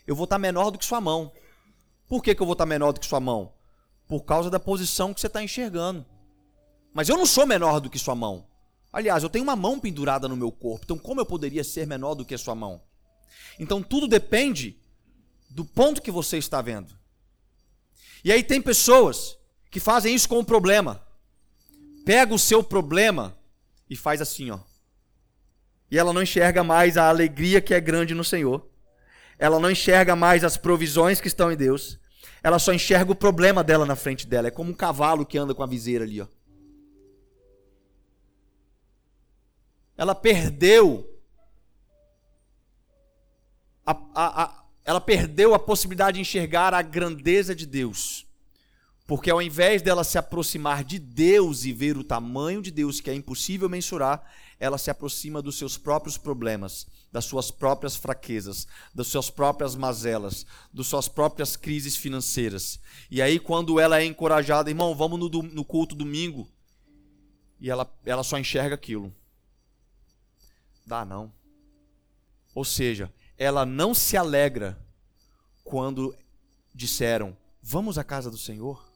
Eu 0.06 0.14
vou 0.14 0.24
estar 0.24 0.36
tá 0.36 0.38
menor 0.38 0.70
do 0.70 0.78
que 0.78 0.84
sua 0.84 1.00
mão. 1.00 1.32
Por 2.06 2.22
que, 2.22 2.34
que 2.34 2.42
eu 2.42 2.46
vou 2.46 2.52
estar 2.52 2.64
tá 2.64 2.68
menor 2.68 2.92
do 2.92 3.00
que 3.00 3.06
sua 3.06 3.20
mão? 3.20 3.54
Por 4.06 4.24
causa 4.24 4.50
da 4.50 4.60
posição 4.60 5.14
que 5.14 5.20
você 5.20 5.26
está 5.26 5.42
enxergando. 5.42 6.04
Mas 6.92 7.08
eu 7.08 7.16
não 7.16 7.24
sou 7.24 7.46
menor 7.46 7.80
do 7.80 7.88
que 7.88 7.98
sua 7.98 8.14
mão. 8.14 8.46
Aliás, 8.92 9.22
eu 9.22 9.30
tenho 9.30 9.42
uma 9.42 9.56
mão 9.56 9.80
pendurada 9.80 10.28
no 10.28 10.36
meu 10.36 10.52
corpo. 10.52 10.82
Então, 10.84 10.98
como 10.98 11.20
eu 11.20 11.26
poderia 11.26 11.64
ser 11.64 11.86
menor 11.86 12.14
do 12.14 12.24
que 12.24 12.34
a 12.34 12.38
sua 12.38 12.54
mão? 12.54 12.82
Então, 13.58 13.82
tudo 13.82 14.06
depende 14.06 14.78
do 15.54 15.64
ponto 15.64 16.02
que 16.02 16.10
você 16.10 16.36
está 16.36 16.60
vendo. 16.60 16.92
E 18.24 18.32
aí 18.32 18.42
tem 18.42 18.60
pessoas 18.60 19.38
que 19.70 19.78
fazem 19.78 20.12
isso 20.12 20.28
com 20.28 20.40
o 20.40 20.44
problema. 20.44 21.00
Pega 22.04 22.34
o 22.34 22.38
seu 22.38 22.62
problema 22.62 23.38
e 23.88 23.94
faz 23.94 24.20
assim, 24.20 24.50
ó. 24.50 24.58
E 25.88 25.96
ela 25.96 26.12
não 26.12 26.22
enxerga 26.22 26.64
mais 26.64 26.96
a 26.96 27.08
alegria 27.08 27.60
que 27.60 27.72
é 27.72 27.80
grande 27.80 28.14
no 28.14 28.24
Senhor. 28.24 28.68
Ela 29.38 29.60
não 29.60 29.70
enxerga 29.70 30.16
mais 30.16 30.42
as 30.42 30.56
provisões 30.56 31.20
que 31.20 31.28
estão 31.28 31.52
em 31.52 31.56
Deus. 31.56 32.00
Ela 32.42 32.58
só 32.58 32.72
enxerga 32.72 33.12
o 33.12 33.16
problema 33.16 33.62
dela 33.62 33.86
na 33.86 33.94
frente 33.94 34.26
dela. 34.26 34.48
É 34.48 34.50
como 34.50 34.72
um 34.72 34.74
cavalo 34.74 35.24
que 35.24 35.38
anda 35.38 35.54
com 35.54 35.62
a 35.62 35.66
viseira 35.66 36.04
ali, 36.04 36.20
ó. 36.20 36.26
Ela 39.96 40.16
perdeu 40.16 41.08
a, 43.86 43.92
a, 43.92 44.42
a, 44.42 44.63
ela 44.84 45.00
perdeu 45.00 45.54
a 45.54 45.58
possibilidade 45.58 46.16
de 46.16 46.20
enxergar 46.20 46.74
a 46.74 46.82
grandeza 46.82 47.54
de 47.54 47.66
Deus. 47.66 48.26
Porque 49.06 49.30
ao 49.30 49.42
invés 49.42 49.82
dela 49.82 50.02
se 50.02 50.16
aproximar 50.16 50.82
de 50.82 50.98
Deus 50.98 51.64
e 51.64 51.72
ver 51.72 51.96
o 51.96 52.04
tamanho 52.04 52.62
de 52.62 52.70
Deus, 52.70 53.00
que 53.00 53.10
é 53.10 53.14
impossível 53.14 53.68
mensurar, 53.68 54.24
ela 54.58 54.78
se 54.78 54.90
aproxima 54.90 55.42
dos 55.42 55.58
seus 55.58 55.76
próprios 55.76 56.16
problemas, 56.16 56.86
das 57.12 57.26
suas 57.26 57.50
próprias 57.50 57.96
fraquezas, 57.96 58.66
das 58.94 59.06
suas 59.06 59.28
próprias 59.28 59.74
mazelas, 59.74 60.46
das 60.72 60.86
suas 60.86 61.06
próprias 61.06 61.54
crises 61.54 61.96
financeiras. 61.96 62.80
E 63.10 63.20
aí, 63.20 63.38
quando 63.38 63.78
ela 63.78 64.00
é 64.00 64.04
encorajada, 64.04 64.70
irmão, 64.70 64.94
vamos 64.94 65.18
no, 65.18 65.28
no 65.28 65.64
culto 65.64 65.94
domingo, 65.94 66.48
e 67.60 67.70
ela, 67.70 67.90
ela 68.04 68.22
só 68.22 68.38
enxerga 68.38 68.74
aquilo. 68.74 69.14
Dá 70.86 71.04
não. 71.04 71.32
Ou 72.54 72.64
seja, 72.64 73.12
ela 73.36 73.66
não 73.66 73.94
se 73.94 74.16
alegra 74.16 74.78
quando 75.62 76.16
disseram: 76.74 77.36
Vamos 77.62 77.98
à 77.98 78.04
casa 78.04 78.30
do 78.30 78.38
Senhor? 78.38 78.92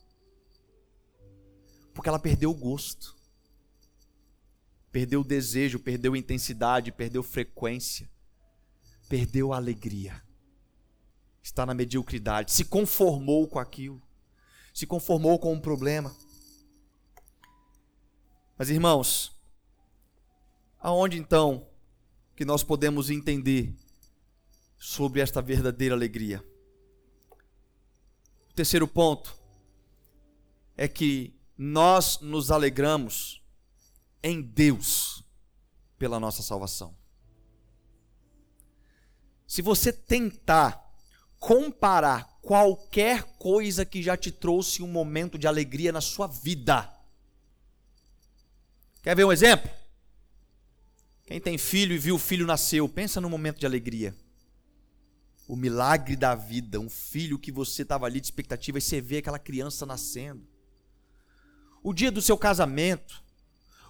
Porque 1.94 2.08
ela 2.08 2.18
perdeu 2.18 2.50
o 2.50 2.54
gosto, 2.54 3.16
perdeu 4.92 5.22
o 5.22 5.24
desejo, 5.24 5.80
perdeu 5.80 6.14
intensidade, 6.14 6.92
perdeu 6.92 7.22
frequência, 7.22 8.08
perdeu 9.08 9.52
a 9.52 9.56
alegria. 9.56 10.22
Está 11.42 11.64
na 11.64 11.74
mediocridade, 11.74 12.52
se 12.52 12.64
conformou 12.64 13.48
com 13.48 13.58
aquilo, 13.58 14.00
se 14.72 14.86
conformou 14.86 15.38
com 15.38 15.52
um 15.52 15.60
problema. 15.60 16.14
Mas 18.56 18.70
irmãos, 18.70 19.34
aonde 20.78 21.18
então 21.18 21.66
que 22.36 22.44
nós 22.44 22.62
podemos 22.62 23.08
entender 23.08 23.74
sobre 24.78 25.20
esta 25.20 25.42
verdadeira 25.42 25.94
alegria? 25.94 26.44
O 28.50 28.54
terceiro 28.54 28.86
ponto 28.86 29.36
é 30.76 30.86
que 30.86 31.34
nós 31.56 32.20
nos 32.20 32.50
alegramos 32.50 33.42
em 34.22 34.40
Deus 34.40 35.24
pela 35.98 36.20
nossa 36.20 36.42
salvação. 36.42 36.96
Se 39.46 39.60
você 39.60 39.92
tentar 39.92 40.88
comparar 41.38 42.38
qualquer 42.42 43.22
coisa 43.38 43.84
que 43.84 44.02
já 44.02 44.16
te 44.16 44.30
trouxe 44.30 44.82
um 44.82 44.88
momento 44.88 45.38
de 45.38 45.46
alegria 45.46 45.90
na 45.90 46.00
sua 46.00 46.26
vida, 46.26 46.92
quer 49.02 49.16
ver 49.16 49.24
um 49.24 49.32
exemplo? 49.32 49.70
Quem 51.26 51.40
tem 51.40 51.58
filho 51.58 51.94
e 51.94 51.98
viu 51.98 52.14
o 52.14 52.18
filho 52.18 52.46
nasceu, 52.46 52.88
pensa 52.88 53.20
no 53.20 53.28
momento 53.28 53.58
de 53.58 53.66
alegria. 53.66 54.14
O 55.48 55.56
milagre 55.56 56.14
da 56.14 56.36
vida, 56.36 56.78
um 56.78 56.90
filho 56.90 57.38
que 57.38 57.50
você 57.50 57.82
estava 57.82 58.06
ali 58.06 58.20
de 58.20 58.26
expectativa 58.26 58.78
e 58.78 58.80
você 58.80 59.00
vê 59.00 59.16
aquela 59.16 59.38
criança 59.38 59.84
nascendo 59.84 60.46
o 61.82 61.92
dia 61.92 62.10
do 62.10 62.20
seu 62.20 62.36
casamento, 62.36 63.22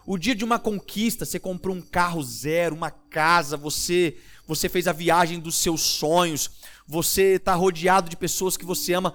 o 0.06 0.16
dia 0.16 0.34
de 0.34 0.44
uma 0.44 0.58
conquista, 0.58 1.24
você 1.24 1.38
comprou 1.38 1.74
um 1.74 1.82
carro 1.82 2.22
zero, 2.22 2.74
uma 2.74 2.90
casa, 2.90 3.56
você 3.56 4.16
você 4.46 4.68
fez 4.68 4.88
a 4.88 4.92
viagem 4.92 5.38
dos 5.38 5.56
seus 5.56 5.82
sonhos, 5.82 6.50
você 6.86 7.34
está 7.34 7.54
rodeado 7.54 8.08
de 8.08 8.16
pessoas 8.16 8.56
que 8.56 8.64
você 8.64 8.94
ama. 8.94 9.14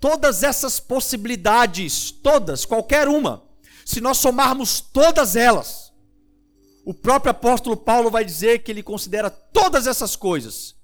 Todas 0.00 0.42
essas 0.42 0.80
possibilidades, 0.80 2.10
todas, 2.10 2.64
qualquer 2.64 3.06
uma, 3.06 3.44
se 3.86 4.00
nós 4.00 4.18
somarmos 4.18 4.80
todas 4.80 5.36
elas, 5.36 5.92
o 6.84 6.92
próprio 6.92 7.30
apóstolo 7.30 7.76
Paulo 7.76 8.10
vai 8.10 8.24
dizer 8.24 8.64
que 8.64 8.72
ele 8.72 8.82
considera 8.82 9.30
todas 9.30 9.86
essas 9.86 10.16
coisas 10.16 10.74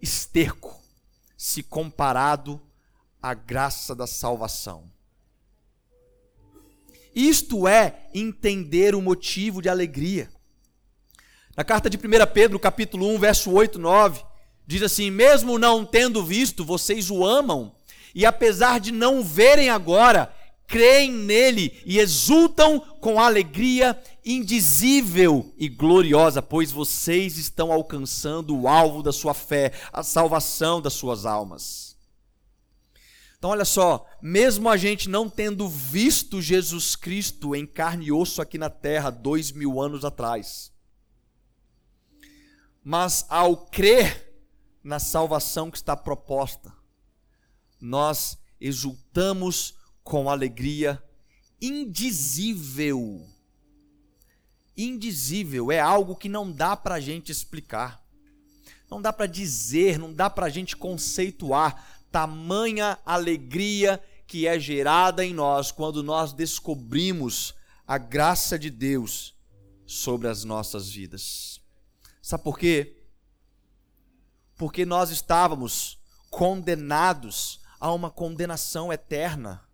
esterco, 0.00 0.80
se 1.36 1.62
comparado 1.62 2.60
à 3.22 3.34
graça 3.34 3.94
da 3.94 4.06
salvação. 4.06 4.90
Isto 7.14 7.66
é 7.66 8.08
entender 8.12 8.94
o 8.94 9.00
motivo 9.00 9.62
de 9.62 9.68
alegria. 9.68 10.28
Na 11.56 11.64
carta 11.64 11.88
de 11.88 11.96
1 11.96 12.00
Pedro, 12.34 12.58
capítulo 12.58 13.08
1, 13.14 13.18
verso 13.18 13.50
8, 13.50 13.78
9, 13.78 14.22
diz 14.66 14.82
assim: 14.82 15.10
Mesmo 15.10 15.58
não 15.58 15.86
tendo 15.86 16.22
visto, 16.22 16.62
vocês 16.62 17.10
o 17.10 17.24
amam, 17.24 17.74
e 18.14 18.26
apesar 18.26 18.78
de 18.78 18.92
não 18.92 19.22
verem 19.22 19.70
agora, 19.70 20.34
creem 20.66 21.12
nele 21.12 21.80
e 21.84 21.98
exultam 21.98 22.80
com 23.00 23.20
alegria 23.20 24.00
indizível 24.24 25.54
e 25.56 25.68
gloriosa, 25.68 26.42
pois 26.42 26.72
vocês 26.72 27.38
estão 27.38 27.72
alcançando 27.72 28.56
o 28.56 28.66
alvo 28.66 29.02
da 29.02 29.12
sua 29.12 29.34
fé, 29.34 29.72
a 29.92 30.02
salvação 30.02 30.80
das 30.80 30.94
suas 30.94 31.24
almas. 31.24 31.96
Então, 33.38 33.50
olha 33.50 33.64
só, 33.64 34.04
mesmo 34.20 34.68
a 34.68 34.76
gente 34.76 35.08
não 35.08 35.28
tendo 35.28 35.68
visto 35.68 36.42
Jesus 36.42 36.96
Cristo 36.96 37.54
em 37.54 37.66
carne 37.66 38.06
e 38.06 38.12
osso 38.12 38.42
aqui 38.42 38.58
na 38.58 38.68
terra 38.68 39.10
dois 39.10 39.52
mil 39.52 39.80
anos 39.80 40.04
atrás, 40.04 40.72
mas 42.82 43.24
ao 43.28 43.56
crer 43.56 44.26
na 44.82 44.98
salvação 44.98 45.70
que 45.70 45.76
está 45.76 45.96
proposta, 45.96 46.72
nós 47.80 48.36
exultamos 48.60 49.75
com 50.06 50.30
alegria 50.30 51.02
indizível. 51.60 53.26
Indizível 54.76 55.72
é 55.72 55.80
algo 55.80 56.14
que 56.14 56.28
não 56.28 56.50
dá 56.50 56.76
para 56.76 56.94
a 56.94 57.00
gente 57.00 57.32
explicar, 57.32 58.00
não 58.88 59.02
dá 59.02 59.12
para 59.12 59.26
dizer, 59.26 59.98
não 59.98 60.14
dá 60.14 60.30
para 60.30 60.46
a 60.46 60.48
gente 60.48 60.76
conceituar 60.76 62.04
tamanha 62.12 62.96
alegria 63.04 64.00
que 64.28 64.46
é 64.46 64.60
gerada 64.60 65.24
em 65.24 65.34
nós 65.34 65.72
quando 65.72 66.04
nós 66.04 66.32
descobrimos 66.32 67.52
a 67.84 67.98
graça 67.98 68.56
de 68.56 68.70
Deus 68.70 69.34
sobre 69.84 70.28
as 70.28 70.44
nossas 70.44 70.88
vidas. 70.88 71.60
Sabe 72.22 72.44
por 72.44 72.56
quê? 72.56 72.96
Porque 74.54 74.86
nós 74.86 75.10
estávamos 75.10 75.98
condenados 76.30 77.60
a 77.80 77.92
uma 77.92 78.10
condenação 78.10 78.92
eterna. 78.92 79.65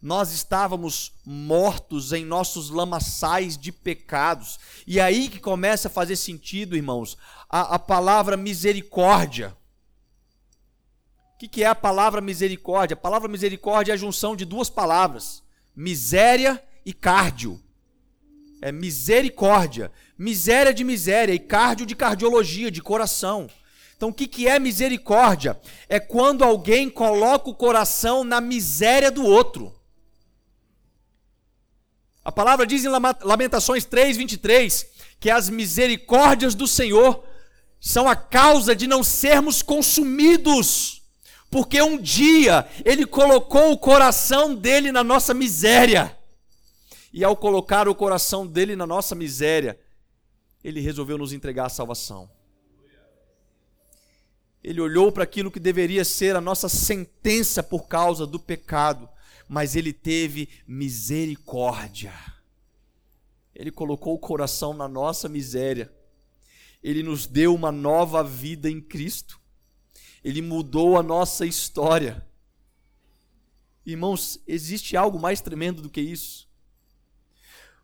Nós 0.00 0.32
estávamos 0.32 1.12
mortos 1.26 2.12
em 2.12 2.24
nossos 2.24 2.70
lamaçais 2.70 3.58
de 3.58 3.72
pecados. 3.72 4.58
E 4.86 5.00
aí 5.00 5.28
que 5.28 5.40
começa 5.40 5.88
a 5.88 5.90
fazer 5.90 6.14
sentido, 6.14 6.76
irmãos, 6.76 7.18
a, 7.50 7.74
a 7.74 7.78
palavra 7.78 8.36
misericórdia. 8.36 9.56
O 11.34 11.38
que, 11.38 11.48
que 11.48 11.64
é 11.64 11.66
a 11.66 11.74
palavra 11.74 12.20
misericórdia? 12.20 12.94
A 12.94 13.00
palavra 13.00 13.28
misericórdia 13.28 13.92
é 13.92 13.94
a 13.94 13.98
junção 13.98 14.36
de 14.36 14.44
duas 14.44 14.70
palavras: 14.70 15.42
miséria 15.74 16.62
e 16.86 16.92
cardio. 16.92 17.60
É 18.62 18.70
misericórdia. 18.70 19.90
Miséria 20.16 20.74
de 20.74 20.84
miséria 20.84 21.32
e 21.32 21.38
cardio 21.38 21.86
de 21.86 21.94
cardiologia, 21.94 22.70
de 22.70 22.82
coração. 22.82 23.48
Então, 23.96 24.10
o 24.10 24.14
que, 24.14 24.28
que 24.28 24.46
é 24.46 24.60
misericórdia? 24.60 25.60
É 25.88 25.98
quando 25.98 26.44
alguém 26.44 26.88
coloca 26.88 27.50
o 27.50 27.54
coração 27.54 28.22
na 28.22 28.40
miséria 28.40 29.10
do 29.10 29.24
outro. 29.24 29.77
A 32.28 32.30
palavra 32.30 32.66
diz 32.66 32.84
em 32.84 32.88
Lamentações 32.88 33.86
3, 33.86 34.18
23, 34.18 34.86
que 35.18 35.30
as 35.30 35.48
misericórdias 35.48 36.54
do 36.54 36.68
Senhor 36.68 37.24
são 37.80 38.06
a 38.06 38.14
causa 38.14 38.76
de 38.76 38.86
não 38.86 39.02
sermos 39.02 39.62
consumidos, 39.62 41.00
porque 41.50 41.80
um 41.80 41.96
dia 41.96 42.68
Ele 42.84 43.06
colocou 43.06 43.72
o 43.72 43.78
coração 43.78 44.54
dele 44.54 44.92
na 44.92 45.02
nossa 45.02 45.32
miséria, 45.32 46.14
e 47.14 47.24
ao 47.24 47.34
colocar 47.34 47.88
o 47.88 47.94
coração 47.94 48.46
dele 48.46 48.76
na 48.76 48.86
nossa 48.86 49.14
miséria, 49.14 49.80
Ele 50.62 50.82
resolveu 50.82 51.16
nos 51.16 51.32
entregar 51.32 51.64
a 51.64 51.70
salvação. 51.70 52.30
Ele 54.62 54.82
olhou 54.82 55.10
para 55.10 55.24
aquilo 55.24 55.50
que 55.50 55.58
deveria 55.58 56.04
ser 56.04 56.36
a 56.36 56.42
nossa 56.42 56.68
sentença 56.68 57.62
por 57.62 57.88
causa 57.88 58.26
do 58.26 58.38
pecado, 58.38 59.08
mas 59.48 59.74
ele 59.74 59.92
teve 59.92 60.48
misericórdia. 60.66 62.12
Ele 63.54 63.70
colocou 63.70 64.14
o 64.14 64.18
coração 64.18 64.72
na 64.74 64.86
nossa 64.86 65.28
miséria 65.28 65.92
ele 66.82 67.02
nos 67.02 67.26
deu 67.26 67.54
uma 67.54 67.72
nova 67.72 68.22
vida 68.22 68.70
em 68.70 68.80
Cristo. 68.80 69.40
Ele 70.22 70.42
mudou 70.42 70.96
a 70.96 71.02
nossa 71.02 71.46
história. 71.46 72.26
Irmãos, 73.84 74.40
existe 74.46 74.96
algo 74.96 75.18
mais 75.18 75.40
tremendo 75.40 75.82
do 75.82 75.90
que 75.90 76.00
isso? 76.00 76.46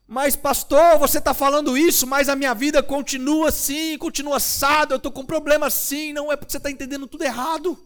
Mas, 0.06 0.36
pastor, 0.36 0.98
você 0.98 1.18
está 1.18 1.32
falando 1.32 1.78
isso, 1.78 2.06
mas 2.06 2.28
a 2.28 2.36
minha 2.36 2.54
vida 2.54 2.82
continua 2.82 3.48
assim, 3.48 3.96
continua 3.96 4.36
assado, 4.36 4.92
eu 4.92 4.98
estou 4.98 5.10
com 5.10 5.24
problema 5.24 5.66
assim, 5.66 6.12
não 6.12 6.30
é 6.30 6.36
porque 6.36 6.52
você 6.52 6.58
está 6.58 6.70
entendendo 6.70 7.06
tudo 7.06 7.24
errado. 7.24 7.78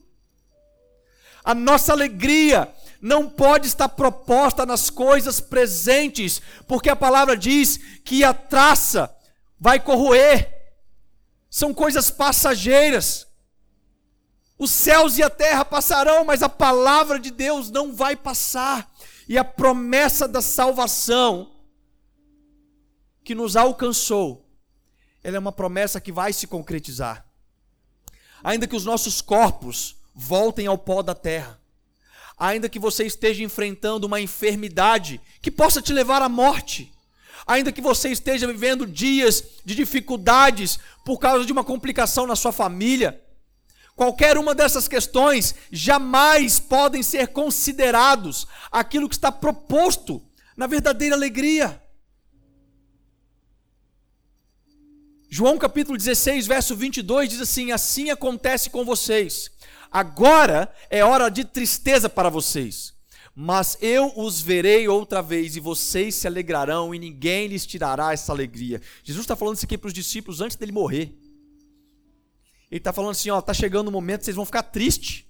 A 1.49 1.55
nossa 1.55 1.95
alegria 1.95 2.71
não 3.01 3.27
pode 3.27 3.69
estar 3.69 3.89
proposta 3.89 4.67
nas 4.67 4.91
coisas 4.91 5.41
presentes, 5.41 6.43
porque 6.67 6.91
a 6.91 6.95
palavra 6.95 7.35
diz 7.35 7.79
que 8.05 8.23
a 8.23 8.35
traça 8.35 9.11
vai 9.59 9.81
corroer, 9.81 10.55
são 11.49 11.73
coisas 11.73 12.11
passageiras. 12.11 13.27
Os 14.59 14.71
céus 14.71 15.17
e 15.17 15.23
a 15.23 15.31
terra 15.31 15.65
passarão, 15.65 16.23
mas 16.23 16.43
a 16.43 16.51
palavra 16.51 17.19
de 17.19 17.31
Deus 17.31 17.71
não 17.71 17.95
vai 17.95 18.15
passar. 18.15 18.87
E 19.27 19.39
a 19.39 19.45
promessa 19.45 20.29
da 20.29 20.43
salvação 20.43 21.51
que 23.25 23.35
nos 23.35 23.57
alcançou, 23.57 24.47
ela 25.25 25.37
é 25.37 25.41
uma 25.41 25.51
promessa 25.51 25.99
que 25.99 26.13
vai 26.13 26.31
se 26.31 26.47
concretizar. 26.47 27.27
Ainda 28.45 28.67
que 28.67 28.77
os 28.77 28.85
nossos 28.85 29.23
corpos 29.23 29.98
voltem 30.19 30.67
ao 30.67 30.77
pó 30.77 31.01
da 31.01 31.15
terra, 31.15 31.61
ainda 32.37 32.69
que 32.69 32.81
você 32.81 33.05
esteja 33.05 33.45
enfrentando 33.45 34.05
uma 34.05 34.21
enfermidade 34.21 35.21
que 35.41 35.49
possa 35.49 35.81
te 35.81 35.93
levar 35.93 36.21
à 36.23 36.29
morte, 36.29 36.93
ainda 37.47 37.71
que 37.71 37.81
você 37.81 38.09
esteja 38.09 38.45
vivendo 38.49 38.85
dias 38.85 39.45
de 39.65 39.77
dificuldades 39.77 40.81
por 41.05 41.21
causa 41.21 41.45
de 41.45 41.53
uma 41.53 41.63
complicação 41.63 42.27
na 42.27 42.35
sua 42.35 42.51
família, 42.51 43.23
qualquer 43.95 44.37
uma 44.37 44.57
dessas 44.57 44.89
questões 44.89 45.55
jamais 45.71 46.59
podem 46.59 47.01
ser 47.01 47.29
considerados 47.29 48.49
aquilo 48.73 49.09
que 49.09 49.15
está 49.15 49.31
proposto 49.31 50.21
na 50.57 50.67
verdadeira 50.67 51.15
alegria. 51.15 51.81
João 55.31 55.59
capítulo 55.59 55.97
16, 55.97 56.47
verso 56.49 56.75
22 56.75 57.29
diz 57.29 57.41
assim: 57.41 57.71
Assim 57.71 58.11
acontece 58.11 58.69
com 58.69 58.85
vocês. 58.85 59.51
Agora 59.91 60.73
é 60.91 61.05
hora 61.05 61.29
de 61.29 61.45
tristeza 61.45 62.09
para 62.09 62.29
vocês 62.29 62.99
mas 63.41 63.79
eu 63.81 64.13
os 64.17 64.41
verei 64.41 64.89
outra 64.89 65.23
vez 65.23 65.55
e 65.55 65.61
vocês 65.61 66.17
se 66.17 66.27
alegrarão 66.27 66.93
e 66.93 66.99
ninguém 66.99 67.47
lhes 67.47 67.65
tirará 67.65 68.13
essa 68.13 68.33
alegria. 68.33 68.83
Jesus 69.05 69.23
está 69.23 69.37
falando 69.37 69.55
isso 69.55 69.65
aqui 69.65 69.79
para 69.79 69.87
os 69.87 69.95
discípulos 69.95 70.41
antes 70.41 70.57
dele 70.57 70.73
morrer. 70.73 71.17
Ele 72.69 72.79
está 72.79 72.93
falando 72.93 73.13
assim: 73.13 73.31
ó, 73.31 73.39
está 73.39 73.55
chegando 73.55 73.87
o 73.87 73.91
um 73.91 73.93
momento, 73.93 74.25
vocês 74.25 74.35
vão 74.35 74.45
ficar 74.45 74.65
tristes, 74.65 75.25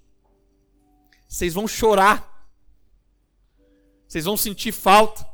vocês 1.29 1.53
vão 1.53 1.69
chorar, 1.69 2.49
vocês 4.09 4.25
vão 4.25 4.39
sentir 4.39 4.73
falta, 4.73 5.29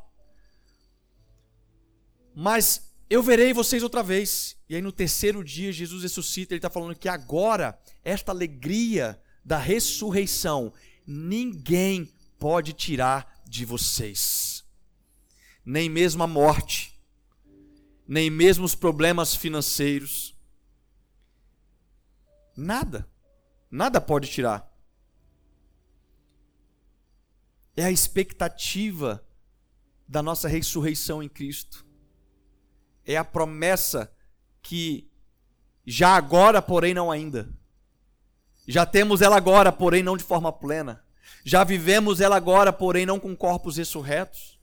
mas 2.35 2.84
eu 3.09 3.23
verei 3.23 3.53
vocês 3.53 3.83
outra 3.83 4.03
vez. 4.03 4.57
E 4.69 4.75
aí 4.75 4.83
no 4.83 4.93
terceiro 4.93 5.45
dia 5.45 5.73
Jesus 5.73 6.03
ressuscita, 6.03 6.55
ele 6.55 6.59
está 6.59 6.71
falando 6.71 6.97
que 6.97 7.09
agora, 7.09 7.79
esta 8.03 8.33
alegria 8.33 9.21
da 9.45 9.59
ressurreição, 9.59 10.73
ninguém 11.07 12.13
pode 12.39 12.73
tirar 12.73 13.43
de 13.47 13.65
vocês. 13.65 14.65
Nem 15.65 15.89
mesmo 15.89 16.23
a 16.23 16.27
morte, 16.27 16.99
nem 18.07 18.31
mesmo 18.31 18.65
os 18.65 18.75
problemas 18.75 19.35
financeiros. 19.35 20.35
Nada. 22.57 23.09
Nada 23.71 24.01
pode 24.01 24.29
tirar. 24.29 24.71
É 27.77 27.85
a 27.85 27.91
expectativa 27.91 29.27
da 30.07 30.23
nossa 30.23 30.49
ressurreição 30.49 31.23
em 31.23 31.29
Cristo. 31.29 31.84
É 33.07 33.17
a 33.17 33.25
promessa 33.25 34.11
que 34.63 35.11
já 35.87 36.17
agora, 36.17 36.63
porém 36.63 36.95
não 36.95 37.11
ainda. 37.11 37.49
Já 38.67 38.87
temos 38.87 39.21
ela 39.21 39.37
agora, 39.37 39.71
porém 39.71 40.03
não 40.03 40.17
de 40.17 40.25
forma 40.25 40.53
plena. 40.53 41.05
Já 41.45 41.63
vivemos 41.63 42.21
ela 42.21 42.37
agora, 42.37 42.73
porém 42.73 43.05
não 43.05 43.21
com 43.21 43.37
corpos 43.37 43.77
ressurretos. 43.77 44.59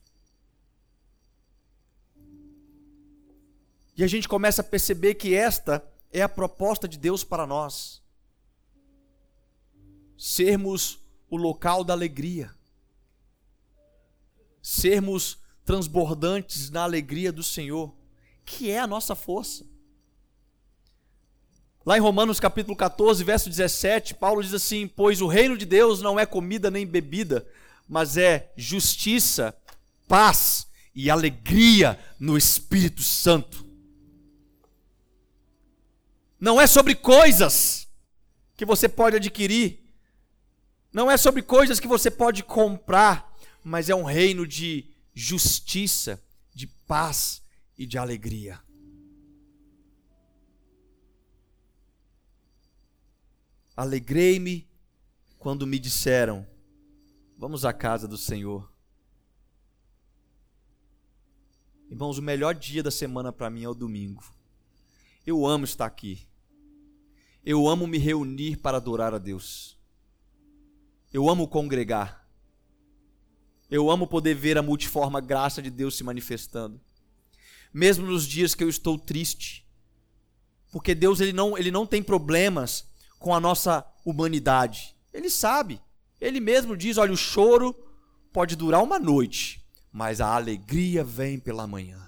E 3.96 4.02
a 4.02 4.06
gente 4.06 4.28
começa 4.28 4.62
a 4.62 4.64
perceber 4.64 5.14
que 5.14 5.34
esta 5.34 5.84
é 6.10 6.22
a 6.22 6.28
proposta 6.28 6.88
de 6.88 6.98
Deus 6.98 7.22
para 7.22 7.46
nós. 7.46 8.02
Sermos 10.18 10.98
o 11.30 11.36
local 11.36 11.84
da 11.84 11.92
alegria. 11.92 12.52
Sermos 14.60 15.38
transbordantes 15.64 16.70
na 16.70 16.82
alegria 16.82 17.32
do 17.32 17.42
Senhor, 17.42 17.94
que 18.44 18.70
é 18.70 18.78
a 18.78 18.86
nossa 18.86 19.14
força. 19.14 19.64
Lá 21.84 21.96
em 21.96 22.00
Romanos 22.00 22.38
capítulo 22.38 22.76
14, 22.76 23.24
verso 23.24 23.48
17, 23.48 24.14
Paulo 24.14 24.42
diz 24.42 24.54
assim: 24.54 24.86
Pois 24.86 25.20
o 25.20 25.26
reino 25.26 25.58
de 25.58 25.66
Deus 25.66 26.00
não 26.00 26.18
é 26.18 26.24
comida 26.24 26.70
nem 26.70 26.86
bebida, 26.86 27.46
mas 27.88 28.16
é 28.16 28.52
justiça, 28.56 29.56
paz 30.06 30.66
e 30.94 31.10
alegria 31.10 31.98
no 32.20 32.36
Espírito 32.36 33.02
Santo. 33.02 33.66
Não 36.38 36.60
é 36.60 36.66
sobre 36.66 36.94
coisas 36.94 37.88
que 38.56 38.64
você 38.64 38.88
pode 38.88 39.16
adquirir, 39.16 39.80
não 40.92 41.10
é 41.10 41.16
sobre 41.16 41.42
coisas 41.42 41.80
que 41.80 41.88
você 41.88 42.10
pode 42.10 42.44
comprar, 42.44 43.36
mas 43.64 43.90
é 43.90 43.94
um 43.94 44.04
reino 44.04 44.46
de 44.46 44.86
justiça, 45.14 46.22
de 46.54 46.68
paz 46.68 47.41
e 47.82 47.86
de 47.86 47.98
alegria. 47.98 48.60
Alegrei-me 53.76 54.68
quando 55.36 55.66
me 55.66 55.80
disseram: 55.80 56.46
Vamos 57.36 57.64
à 57.64 57.72
casa 57.72 58.06
do 58.06 58.16
Senhor. 58.16 58.72
Irmãos, 61.90 62.18
o 62.18 62.22
melhor 62.22 62.54
dia 62.54 62.84
da 62.84 62.90
semana 62.90 63.32
para 63.32 63.50
mim 63.50 63.64
é 63.64 63.68
o 63.68 63.74
domingo. 63.74 64.22
Eu 65.26 65.44
amo 65.44 65.64
estar 65.64 65.86
aqui. 65.86 66.26
Eu 67.44 67.66
amo 67.68 67.88
me 67.88 67.98
reunir 67.98 68.58
para 68.58 68.76
adorar 68.76 69.12
a 69.12 69.18
Deus. 69.18 69.76
Eu 71.12 71.28
amo 71.28 71.48
congregar. 71.48 72.28
Eu 73.68 73.90
amo 73.90 74.06
poder 74.06 74.34
ver 74.34 74.56
a 74.56 74.62
multiforme 74.62 75.20
graça 75.20 75.60
de 75.60 75.70
Deus 75.70 75.96
se 75.96 76.04
manifestando. 76.04 76.80
Mesmo 77.72 78.06
nos 78.06 78.26
dias 78.26 78.54
que 78.54 78.62
eu 78.62 78.68
estou 78.68 78.98
triste. 78.98 79.66
Porque 80.70 80.94
Deus 80.94 81.20
ele 81.20 81.32
não, 81.32 81.56
ele 81.56 81.70
não 81.70 81.86
tem 81.86 82.02
problemas 82.02 82.86
com 83.18 83.34
a 83.34 83.40
nossa 83.40 83.84
humanidade. 84.04 84.94
Ele 85.12 85.30
sabe. 85.30 85.80
Ele 86.20 86.40
mesmo 86.40 86.76
diz: 86.76 86.96
olha, 86.98 87.12
o 87.12 87.16
choro 87.16 87.74
pode 88.32 88.56
durar 88.56 88.82
uma 88.82 88.98
noite, 88.98 89.64
mas 89.92 90.20
a 90.20 90.34
alegria 90.34 91.04
vem 91.04 91.38
pela 91.38 91.66
manhã. 91.66 92.00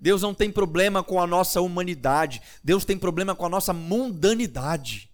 Deus 0.00 0.22
não 0.22 0.34
tem 0.34 0.50
problema 0.50 1.02
com 1.02 1.20
a 1.20 1.26
nossa 1.26 1.60
humanidade, 1.60 2.42
Deus 2.62 2.84
tem 2.84 2.98
problema 2.98 3.34
com 3.34 3.46
a 3.46 3.48
nossa 3.48 3.72
mundanidade. 3.72 5.10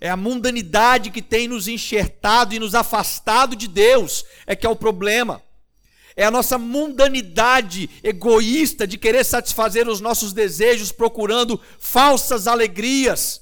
É 0.00 0.08
a 0.08 0.16
mundanidade 0.16 1.10
que 1.10 1.20
tem 1.20 1.48
nos 1.48 1.66
enxertado 1.66 2.54
e 2.54 2.58
nos 2.58 2.74
afastado 2.74 3.56
de 3.56 3.66
Deus, 3.66 4.24
é 4.46 4.54
que 4.54 4.66
é 4.66 4.70
o 4.70 4.76
problema. 4.76 5.42
É 6.18 6.24
a 6.24 6.32
nossa 6.32 6.58
mundanidade 6.58 7.88
egoísta 8.02 8.88
de 8.88 8.98
querer 8.98 9.22
satisfazer 9.22 9.86
os 9.88 10.00
nossos 10.00 10.32
desejos 10.32 10.90
procurando 10.90 11.60
falsas 11.78 12.48
alegrias, 12.48 13.40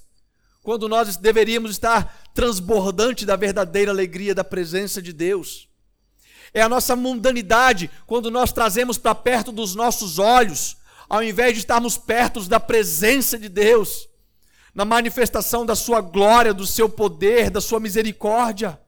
quando 0.62 0.86
nós 0.86 1.16
deveríamos 1.16 1.70
estar 1.70 2.30
transbordante 2.34 3.24
da 3.24 3.34
verdadeira 3.34 3.90
alegria 3.90 4.34
da 4.34 4.44
presença 4.44 5.00
de 5.00 5.14
Deus. 5.14 5.70
É 6.52 6.60
a 6.60 6.68
nossa 6.68 6.94
mundanidade 6.94 7.90
quando 8.06 8.30
nós 8.30 8.52
trazemos 8.52 8.98
para 8.98 9.14
perto 9.14 9.50
dos 9.50 9.74
nossos 9.74 10.18
olhos, 10.18 10.76
ao 11.08 11.22
invés 11.22 11.54
de 11.54 11.60
estarmos 11.60 11.96
perto 11.96 12.46
da 12.46 12.60
presença 12.60 13.38
de 13.38 13.48
Deus 13.48 14.06
na 14.74 14.84
manifestação 14.84 15.64
da 15.64 15.74
sua 15.74 16.02
glória, 16.02 16.52
do 16.52 16.66
seu 16.66 16.90
poder, 16.90 17.48
da 17.48 17.62
sua 17.62 17.80
misericórdia. 17.80 18.78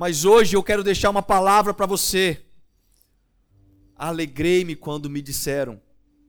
Mas 0.00 0.24
hoje 0.24 0.56
eu 0.56 0.62
quero 0.62 0.82
deixar 0.82 1.10
uma 1.10 1.20
palavra 1.20 1.74
para 1.74 1.84
você. 1.84 2.42
Alegrei-me 3.94 4.74
quando 4.74 5.10
me 5.10 5.20
disseram: 5.20 5.78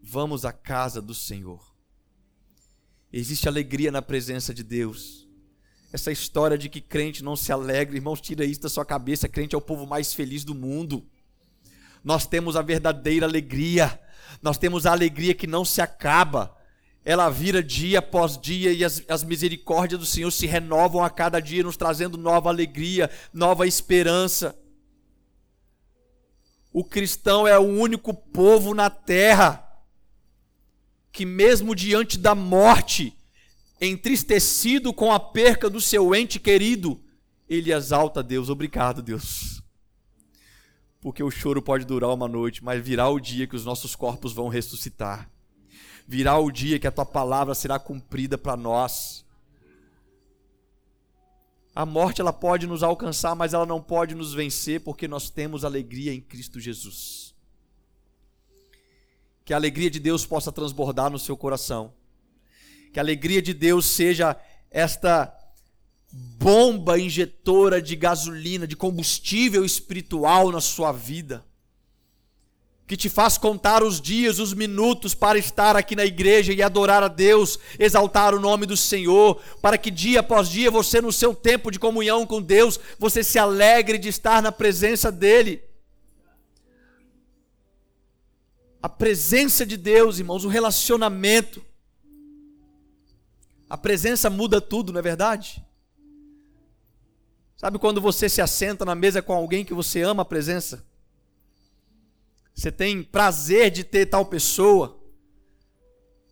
Vamos 0.03 0.43
à 0.43 0.51
casa 0.51 1.01
do 1.01 1.15
Senhor. 1.15 1.73
Existe 3.13 3.47
alegria 3.47 3.89
na 3.89 4.01
presença 4.01 4.53
de 4.53 4.61
Deus. 4.61 5.25
Essa 5.93 6.11
história 6.11 6.57
de 6.57 6.67
que 6.67 6.81
crente 6.81 7.23
não 7.23 7.37
se 7.37 7.49
alegra, 7.49 7.95
irmãos, 7.95 8.19
tira 8.19 8.43
isso 8.43 8.59
da 8.59 8.67
sua 8.67 8.83
cabeça. 8.83 9.29
Crente 9.29 9.55
é 9.55 9.57
o 9.57 9.61
povo 9.61 9.87
mais 9.87 10.13
feliz 10.13 10.43
do 10.43 10.53
mundo. 10.53 11.05
Nós 12.03 12.25
temos 12.25 12.57
a 12.57 12.61
verdadeira 12.61 13.25
alegria 13.25 13.97
nós 14.41 14.57
temos 14.57 14.85
a 14.85 14.91
alegria 14.91 15.33
que 15.33 15.47
não 15.47 15.65
se 15.65 15.81
acaba. 15.81 16.55
Ela 17.03 17.29
vira 17.29 17.63
dia 17.63 17.99
após 17.99 18.37
dia 18.37 18.71
e 18.71 18.83
as, 18.85 19.03
as 19.07 19.23
misericórdias 19.23 19.99
do 19.99 20.05
Senhor 20.05 20.29
se 20.31 20.45
renovam 20.45 21.03
a 21.03 21.09
cada 21.09 21.39
dia, 21.39 21.63
nos 21.63 21.75
trazendo 21.77 22.17
nova 22.17 22.49
alegria, 22.49 23.09
nova 23.33 23.65
esperança. 23.65 24.55
O 26.71 26.83
cristão 26.83 27.47
é 27.47 27.57
o 27.57 27.63
único 27.63 28.13
povo 28.13 28.73
na 28.73 28.89
terra 28.89 29.67
que, 31.11 31.25
mesmo 31.25 31.75
diante 31.75 32.17
da 32.17 32.35
morte, 32.35 33.17
entristecido 33.79 34.93
com 34.93 35.11
a 35.11 35.19
perca 35.19 35.69
do 35.69 35.81
seu 35.81 36.13
ente 36.15 36.39
querido, 36.39 37.01
ele 37.49 37.73
exalta 37.73 38.21
Deus. 38.21 38.47
Obrigado, 38.47 39.01
Deus 39.01 39.61
porque 41.01 41.23
o 41.23 41.31
choro 41.31 41.61
pode 41.61 41.83
durar 41.83 42.13
uma 42.13 42.27
noite, 42.27 42.63
mas 42.63 42.81
virá 42.81 43.09
o 43.09 43.19
dia 43.19 43.47
que 43.47 43.55
os 43.55 43.65
nossos 43.65 43.95
corpos 43.95 44.33
vão 44.33 44.47
ressuscitar. 44.47 45.30
Virá 46.11 46.37
o 46.37 46.51
dia 46.51 46.77
que 46.77 46.85
a 46.85 46.91
tua 46.91 47.05
palavra 47.05 47.55
será 47.55 47.79
cumprida 47.79 48.37
para 48.37 48.57
nós. 48.57 49.23
A 51.73 51.85
morte 51.85 52.19
ela 52.19 52.33
pode 52.33 52.67
nos 52.67 52.83
alcançar, 52.83 53.33
mas 53.33 53.53
ela 53.53 53.65
não 53.65 53.81
pode 53.81 54.13
nos 54.13 54.33
vencer, 54.33 54.81
porque 54.81 55.07
nós 55.07 55.29
temos 55.29 55.63
alegria 55.63 56.13
em 56.13 56.19
Cristo 56.19 56.59
Jesus. 56.59 57.33
Que 59.45 59.53
a 59.53 59.55
alegria 59.55 59.89
de 59.89 60.01
Deus 60.01 60.25
possa 60.25 60.51
transbordar 60.51 61.09
no 61.09 61.17
seu 61.17 61.37
coração. 61.37 61.93
Que 62.91 62.99
a 62.99 63.03
alegria 63.03 63.41
de 63.41 63.53
Deus 63.53 63.85
seja 63.85 64.35
esta 64.69 65.33
bomba 66.11 66.99
injetora 66.99 67.81
de 67.81 67.95
gasolina, 67.95 68.67
de 68.67 68.75
combustível 68.75 69.63
espiritual 69.63 70.51
na 70.51 70.59
sua 70.59 70.91
vida, 70.91 71.45
que 72.91 72.97
te 72.97 73.07
faz 73.07 73.37
contar 73.37 73.83
os 73.83 74.01
dias, 74.01 74.37
os 74.37 74.53
minutos 74.53 75.15
para 75.15 75.39
estar 75.39 75.77
aqui 75.77 75.95
na 75.95 76.03
igreja 76.03 76.51
e 76.51 76.61
adorar 76.61 77.01
a 77.01 77.07
Deus, 77.07 77.57
exaltar 77.79 78.35
o 78.35 78.39
nome 78.39 78.65
do 78.65 78.75
Senhor, 78.75 79.41
para 79.61 79.77
que 79.77 79.89
dia 79.89 80.19
após 80.19 80.49
dia 80.49 80.69
você, 80.69 80.99
no 80.99 81.09
seu 81.09 81.33
tempo 81.33 81.71
de 81.71 81.79
comunhão 81.79 82.27
com 82.27 82.41
Deus, 82.41 82.77
você 82.99 83.23
se 83.23 83.39
alegre 83.39 83.97
de 83.97 84.09
estar 84.09 84.41
na 84.41 84.51
presença 84.51 85.09
dEle. 85.09 85.63
A 88.83 88.89
presença 88.89 89.65
de 89.65 89.77
Deus, 89.77 90.19
irmãos, 90.19 90.43
o 90.43 90.49
relacionamento. 90.49 91.63
A 93.69 93.77
presença 93.77 94.29
muda 94.29 94.59
tudo, 94.59 94.91
não 94.91 94.99
é 94.99 95.01
verdade? 95.01 95.65
Sabe 97.55 97.79
quando 97.79 98.01
você 98.01 98.27
se 98.27 98.41
assenta 98.41 98.83
na 98.83 98.95
mesa 98.95 99.21
com 99.21 99.31
alguém 99.31 99.63
que 99.63 99.73
você 99.73 100.01
ama 100.01 100.23
a 100.23 100.25
presença? 100.25 100.90
Você 102.53 102.71
tem 102.71 103.03
prazer 103.03 103.71
de 103.71 103.83
ter 103.83 104.05
tal 104.05 104.25
pessoa, 104.25 104.99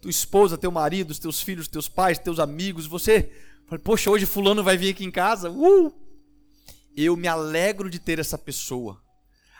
tua 0.02 0.12
esposa, 0.12 0.58
teu 0.58 0.72
marido, 0.72 1.12
os 1.12 1.20
teus 1.20 1.42
filhos, 1.42 1.68
teus 1.68 1.90
pais, 1.90 2.20
teus 2.20 2.40
amigos, 2.40 2.86
você 2.86 3.32
poxa, 3.78 4.10
hoje 4.10 4.26
fulano 4.26 4.64
vai 4.64 4.78
vir 4.78 4.90
aqui 4.90 5.06
em 5.06 5.12
casa, 5.12 5.52
uh! 5.52 5.94
Eu 6.96 7.16
me 7.16 7.28
alegro 7.28 7.90
de 7.90 8.00
ter 8.00 8.18
essa 8.18 8.38
pessoa. 8.38 9.02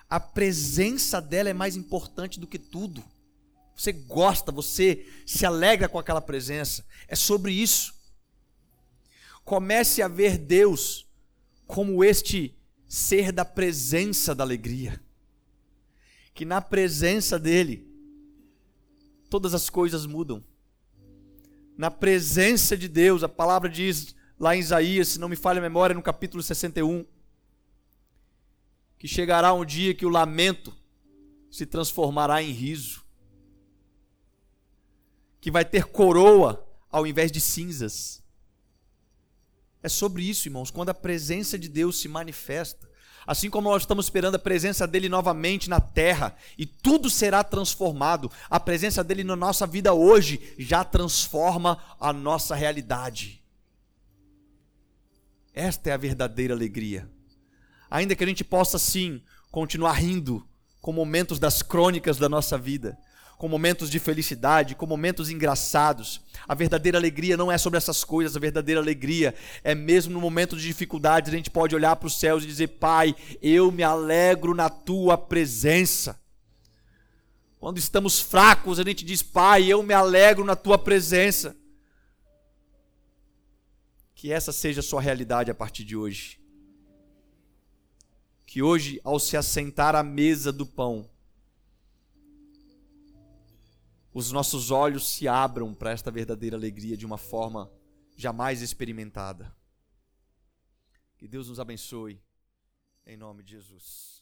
A 0.10 0.20
presença 0.20 1.22
dela 1.22 1.50
é 1.50 1.54
mais 1.54 1.76
importante 1.76 2.40
do 2.40 2.48
que 2.48 2.58
tudo. 2.58 3.04
Você 3.76 3.92
gosta, 3.92 4.52
você 4.52 5.08
se 5.26 5.46
alegra 5.46 5.88
com 5.88 6.00
aquela 6.00 6.20
presença. 6.20 6.84
É 7.08 7.16
sobre 7.16 7.54
isso. 7.54 7.94
Comece 9.46 10.02
a 10.02 10.08
ver 10.08 10.38
Deus 10.38 11.08
como 11.68 12.04
este 12.04 12.58
ser 12.88 13.32
da 13.32 13.46
presença 13.46 14.34
da 14.34 14.44
alegria. 14.44 15.00
Que 16.40 16.46
na 16.46 16.62
presença 16.62 17.38
dele, 17.38 17.86
todas 19.30 19.54
as 19.54 19.70
coisas 19.70 20.06
mudam. 20.06 20.42
Na 21.78 21.92
presença 21.92 22.78
de 22.78 22.88
Deus, 22.88 23.24
a 23.24 23.28
palavra 23.28 23.68
diz 23.68 24.16
lá 24.40 24.56
em 24.56 24.60
Isaías, 24.60 25.10
se 25.10 25.20
não 25.20 25.28
me 25.28 25.36
falha 25.36 25.60
a 25.60 25.62
memória, 25.62 25.94
no 25.94 26.02
capítulo 26.02 26.42
61, 26.42 27.06
que 28.98 29.06
chegará 29.06 29.52
um 29.52 29.66
dia 29.66 29.94
que 29.94 30.06
o 30.06 30.10
lamento 30.10 30.74
se 31.52 31.66
transformará 31.66 32.42
em 32.42 32.52
riso, 32.52 33.04
que 35.42 35.52
vai 35.52 35.66
ter 35.66 35.88
coroa 35.88 36.66
ao 36.90 37.06
invés 37.06 37.34
de 37.34 37.42
cinzas 37.42 38.24
é 39.82 39.88
sobre 39.88 40.24
isso, 40.24 40.48
irmãos, 40.48 40.70
quando 40.70 40.90
a 40.90 40.94
presença 40.94 41.58
de 41.58 41.70
Deus 41.70 42.00
se 42.00 42.08
manifesta. 42.08 42.89
Assim 43.26 43.50
como 43.50 43.70
nós 43.70 43.84
estamos 43.84 44.06
esperando 44.06 44.36
a 44.36 44.40
presença 44.40 44.88
dele 44.88 45.10
novamente 45.10 45.70
na 45.70 45.80
terra, 45.80 46.36
e 46.58 46.66
tudo 46.66 47.10
será 47.10 47.44
transformado, 47.44 48.32
a 48.50 48.60
presença 48.60 49.04
dele 49.04 49.24
na 49.24 49.36
nossa 49.36 49.68
vida 49.68 49.94
hoje 49.94 50.54
já 50.58 50.84
transforma 50.84 51.82
a 52.00 52.12
nossa 52.12 52.56
realidade. 52.56 53.44
Esta 55.54 55.90
é 55.90 55.94
a 55.94 55.98
verdadeira 55.98 56.54
alegria. 56.54 57.10
Ainda 57.90 58.16
que 58.16 58.24
a 58.24 58.28
gente 58.28 58.44
possa, 58.44 58.78
sim, 58.78 59.22
continuar 59.52 59.94
rindo 59.94 60.48
com 60.82 60.94
momentos 60.94 61.40
das 61.40 61.62
crônicas 61.62 62.18
da 62.18 62.30
nossa 62.30 62.58
vida, 62.58 62.98
com 63.40 63.48
momentos 63.48 63.90
de 63.90 64.00
felicidade, 64.00 64.76
com 64.76 64.86
momentos 64.86 65.30
engraçados. 65.30 66.20
A 66.46 66.54
verdadeira 66.54 66.98
alegria 66.98 67.38
não 67.38 67.50
é 67.50 67.58
sobre 67.58 67.78
essas 67.78 68.04
coisas, 68.04 68.36
a 68.36 68.40
verdadeira 68.40 68.82
alegria 68.82 69.34
é 69.64 69.74
mesmo 69.74 70.12
no 70.14 70.20
momento 70.20 70.58
de 70.58 70.64
dificuldades, 70.64 71.32
a 71.32 71.38
gente 71.38 71.50
pode 71.50 71.74
olhar 71.74 71.96
para 71.96 72.08
os 72.08 72.20
céus 72.20 72.44
e 72.44 72.48
dizer: 72.48 72.68
Pai, 72.68 73.16
eu 73.42 73.72
me 73.72 73.82
alegro 73.82 74.54
na 74.54 74.70
tua 74.70 75.18
presença. 75.18 76.20
Quando 77.58 77.78
estamos 77.78 78.20
fracos, 78.20 78.78
a 78.78 78.84
gente 78.84 79.06
diz: 79.06 79.24
Pai, 79.24 79.64
eu 79.64 79.82
me 79.84 79.94
alegro 79.94 80.44
na 80.44 80.58
tua 80.58 80.78
presença. 80.78 81.56
Que 84.14 84.34
essa 84.34 84.52
seja 84.52 84.82
a 84.82 84.84
sua 84.84 85.00
realidade 85.00 85.50
a 85.50 85.56
partir 85.56 85.86
de 85.86 85.96
hoje. 85.96 86.42
Que 88.46 88.62
hoje, 88.62 89.00
ao 89.02 89.18
se 89.18 89.38
assentar 89.38 89.96
à 89.96 90.04
mesa 90.04 90.52
do 90.52 90.66
pão, 90.66 91.10
os 94.20 94.34
nossos 94.34 94.70
olhos 94.70 95.08
se 95.08 95.30
abram 95.30 95.74
para 95.74 95.92
esta 95.92 96.12
verdadeira 96.12 96.58
alegria 96.58 96.98
de 96.98 97.06
uma 97.06 97.18
forma 97.18 97.72
jamais 98.18 98.62
experimentada. 98.62 99.56
Que 101.18 101.26
Deus 101.26 101.48
nos 101.48 101.58
abençoe, 101.58 102.22
em 103.06 103.16
nome 103.16 103.44
de 103.44 103.52
Jesus. 103.52 104.19